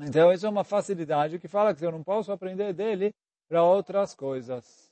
então 0.07 0.31
isso 0.31 0.45
é 0.45 0.49
uma 0.49 0.63
facilidade 0.63 1.39
que 1.39 1.47
fala 1.47 1.73
que 1.73 1.85
eu 1.85 1.91
não 1.91 2.03
posso 2.03 2.31
aprender 2.31 2.73
dele 2.73 3.13
para 3.49 3.63
outras 3.63 4.13
coisas. 4.15 4.91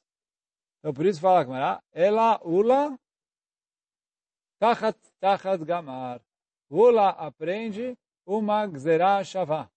Então 0.79 0.93
por 0.93 1.05
isso 1.05 1.21
fala 1.21 1.43
Gamara, 1.43 1.83
ela 1.93 2.39
ula 2.43 2.97
tachat 4.59 4.97
tachat 5.19 5.63
gamar. 5.65 6.21
Ula 6.69 7.09
aprende 7.09 7.97
uma 8.25 8.65
gzerah 8.67 9.23
shavá. 9.23 9.69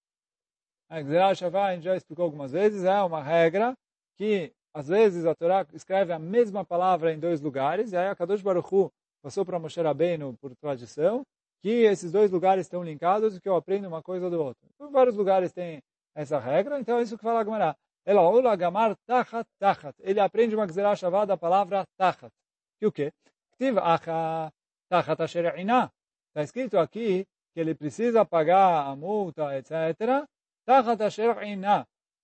A 0.89 1.01
gzerah 1.01 1.35
shavá, 1.35 1.67
a 1.67 1.75
gente 1.75 1.85
já 1.85 1.97
explicou 1.97 2.25
algumas 2.25 2.53
vezes, 2.53 2.85
é 2.85 3.03
uma 3.03 3.23
regra 3.23 3.75
que 4.17 4.53
às 4.75 4.89
vezes 4.89 5.25
a 5.25 5.35
Torá 5.35 5.67
escreve 5.73 6.13
a 6.13 6.19
mesma 6.19 6.65
palavra 6.65 7.13
em 7.13 7.19
dois 7.19 7.41
lugares, 7.41 7.93
e 7.93 7.97
aí 7.97 8.09
a 8.09 8.15
Kadosh 8.15 8.43
Baruch 8.43 8.75
Hu 8.75 8.93
passou 9.23 9.45
para 9.45 9.59
Moshe 9.59 9.81
Rabbeinu 9.81 10.37
por 10.37 10.55
tradição, 10.57 11.25
que 11.65 11.87
esses 11.87 12.13
dois 12.13 12.31
lugares 12.31 12.67
estão 12.67 12.85
linkados 12.85 13.39
que 13.39 13.49
eu 13.49 13.57
aprendo 13.57 13.89
uma 13.89 14.03
coisa 14.03 14.29
do 14.29 14.39
outro. 14.39 14.69
Então, 14.75 14.91
vários 14.91 15.17
lugares 15.17 15.51
tem 15.51 15.83
essa 16.15 16.39
regra, 16.39 16.79
então 16.79 16.99
é 16.99 17.03
isso 17.03 17.17
que 17.17 17.25
fala 17.25 17.41
a 17.41 17.45
Gemara. 17.45 17.75
Ela 18.05 18.29
ula 18.29 18.55
gamar 18.55 18.95
tachat 19.07 19.49
tachat. 19.59 19.95
Ele 20.01 20.21
aprende 20.21 20.55
uma 20.55 20.67
gzerah 20.67 20.95
shavá 20.95 21.25
da 21.25 21.39
palavra 21.39 21.87
tachat. 21.97 22.31
Que 22.79 22.87
o 22.87 22.93
quê? 22.93 23.15
Ktiv 23.53 23.79
acha 23.79 24.53
tachat 24.91 25.23
asher 25.23 25.55
Está 25.57 26.43
escrito 26.43 26.79
aqui 26.79 27.27
que 27.55 27.61
ele 27.61 27.75
precisa 27.75 28.27
pagar 28.27 28.87
a 28.87 28.95
multa, 28.95 29.57
etc. 29.57 30.29
Tachat 30.67 31.03
asher 31.03 31.35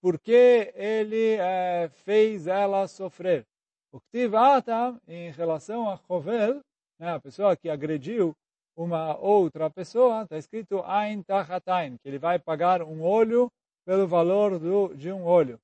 porque 0.02 0.70
ele 0.74 1.36
é, 1.40 1.88
fez 2.04 2.46
ela 2.46 2.86
sofrer. 2.86 3.46
O 3.90 4.00
Ktiv 4.00 4.34
Atam, 4.34 5.00
em 5.08 5.30
relação 5.30 5.88
a 5.88 5.96
Chovel, 5.96 6.60
né, 6.98 7.14
a 7.14 7.18
pessoa 7.18 7.56
que 7.56 7.70
agrediu 7.70 8.36
uma 8.82 9.14
outra 9.18 9.68
pessoa, 9.68 10.22
está 10.22 10.38
escrito 10.38 10.82
Ain 10.84 11.22
Tachatain, 11.22 11.98
que 11.98 12.08
ele 12.08 12.18
vai 12.18 12.38
pagar 12.38 12.82
um 12.82 13.02
olho 13.02 13.52
pelo 13.84 14.06
valor 14.06 14.58
do, 14.58 14.94
de 14.94 15.12
um 15.12 15.22
olho. 15.24 15.60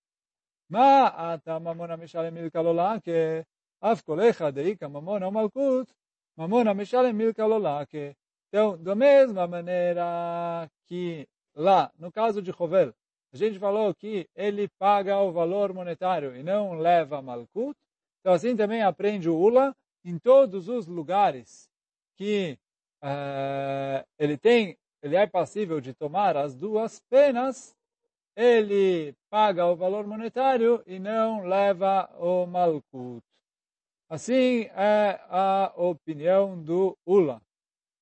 Ma 0.68 1.06
ata 1.06 1.58
mamona 1.58 1.96
mishalem 1.96 2.30
milka 2.30 2.60
lola, 2.60 3.00
que 3.00 3.42
af 3.80 4.02
kolecha 4.02 4.52
deika 4.52 4.86
mamona 4.88 5.30
malkut, 5.30 5.90
mamona 6.36 6.74
mishalem 6.74 7.14
milka 7.14 7.46
lola, 7.46 7.86
que 7.86 8.14
então, 8.48 8.76
da 8.76 8.94
mesma 8.94 9.46
maneira 9.46 10.70
que 10.86 11.26
lá, 11.54 11.90
no 11.98 12.12
caso 12.12 12.42
de 12.42 12.50
Rovel, 12.50 12.92
a 13.32 13.36
gente 13.36 13.58
falou 13.58 13.94
que 13.94 14.28
ele 14.34 14.68
paga 14.78 15.18
o 15.20 15.32
valor 15.32 15.72
monetário 15.72 16.36
e 16.36 16.42
não 16.42 16.74
leva 16.74 17.22
malkut, 17.22 17.78
então 18.20 18.34
assim 18.34 18.54
também 18.54 18.82
aprende 18.82 19.28
o 19.30 19.36
Ula 19.36 19.74
em 20.04 20.18
todos 20.18 20.68
os 20.68 20.86
lugares 20.86 21.68
que 22.16 22.58
uh, 23.02 24.06
ele 24.18 24.36
tem, 24.36 24.76
ele 25.02 25.16
é 25.16 25.26
passível 25.26 25.80
de 25.80 25.92
tomar 25.94 26.36
as 26.36 26.54
duas 26.54 27.00
penas, 27.08 27.74
ele 28.36 29.14
paga 29.30 29.66
o 29.66 29.76
valor 29.76 30.06
monetário 30.06 30.82
e 30.86 30.98
não 30.98 31.44
leva 31.44 32.08
o 32.18 32.46
malkut. 32.46 33.22
Assim 34.08 34.68
é 34.74 35.20
a 35.28 35.72
opinião 35.76 36.62
do 36.62 36.96
Ula. 37.04 37.40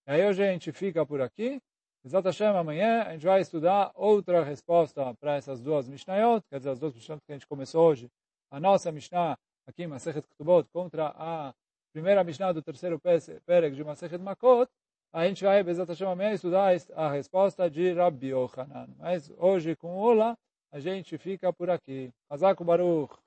E 0.07 0.13
aí 0.13 0.23
a 0.23 0.33
gente 0.33 0.71
fica 0.73 1.07
por 1.07 1.21
aqui. 1.21 1.61
Hashem, 2.05 2.49
amanhã 2.49 3.05
a 3.05 3.13
gente 3.13 3.25
vai 3.25 3.41
estudar 3.41 3.91
outra 3.95 4.45
resposta 4.45 5.15
para 5.15 5.37
essas 5.37 5.63
duas 5.63 5.89
Mishnayot, 5.89 6.45
quer 6.51 6.59
dizer, 6.59 6.71
as 6.71 6.79
duas 6.79 6.95
Mishnayot 6.95 7.23
que 7.25 7.33
a 7.33 7.35
gente 7.37 7.47
começou 7.47 7.89
hoje. 7.89 8.11
A 8.51 8.61
nossa 8.61 8.93
Mishnah 8.93 9.39
aqui 9.67 9.87
Masechet 9.87 10.27
Ketubot 10.27 10.69
contra 10.71 11.15
a 11.17 11.55
primeira 11.93 12.23
Mishnah 12.23 12.53
do 12.53 12.61
terceiro 12.61 13.01
Perek 13.01 13.75
de 13.75 13.85
Masechet 13.85 14.23
Makot. 14.23 14.71
A 15.15 15.29
gente 15.29 15.45
vai, 15.45 15.63
Bezat 15.63 15.89
Hashem, 15.89 16.09
amanhã 16.09 16.33
estudar 16.33 16.77
a 16.97 17.09
resposta 17.09 17.71
de 17.71 17.93
Rabbi 17.93 18.31
Yochanan. 18.31 18.89
Mas 18.99 19.31
hoje, 19.39 19.77
com 19.77 19.97
Ola, 19.97 20.37
a 20.73 20.81
gente 20.81 21.17
fica 21.19 21.53
por 21.53 21.71
aqui. 21.71 22.11
Hazako 22.29 22.65
Baruch. 22.65 23.24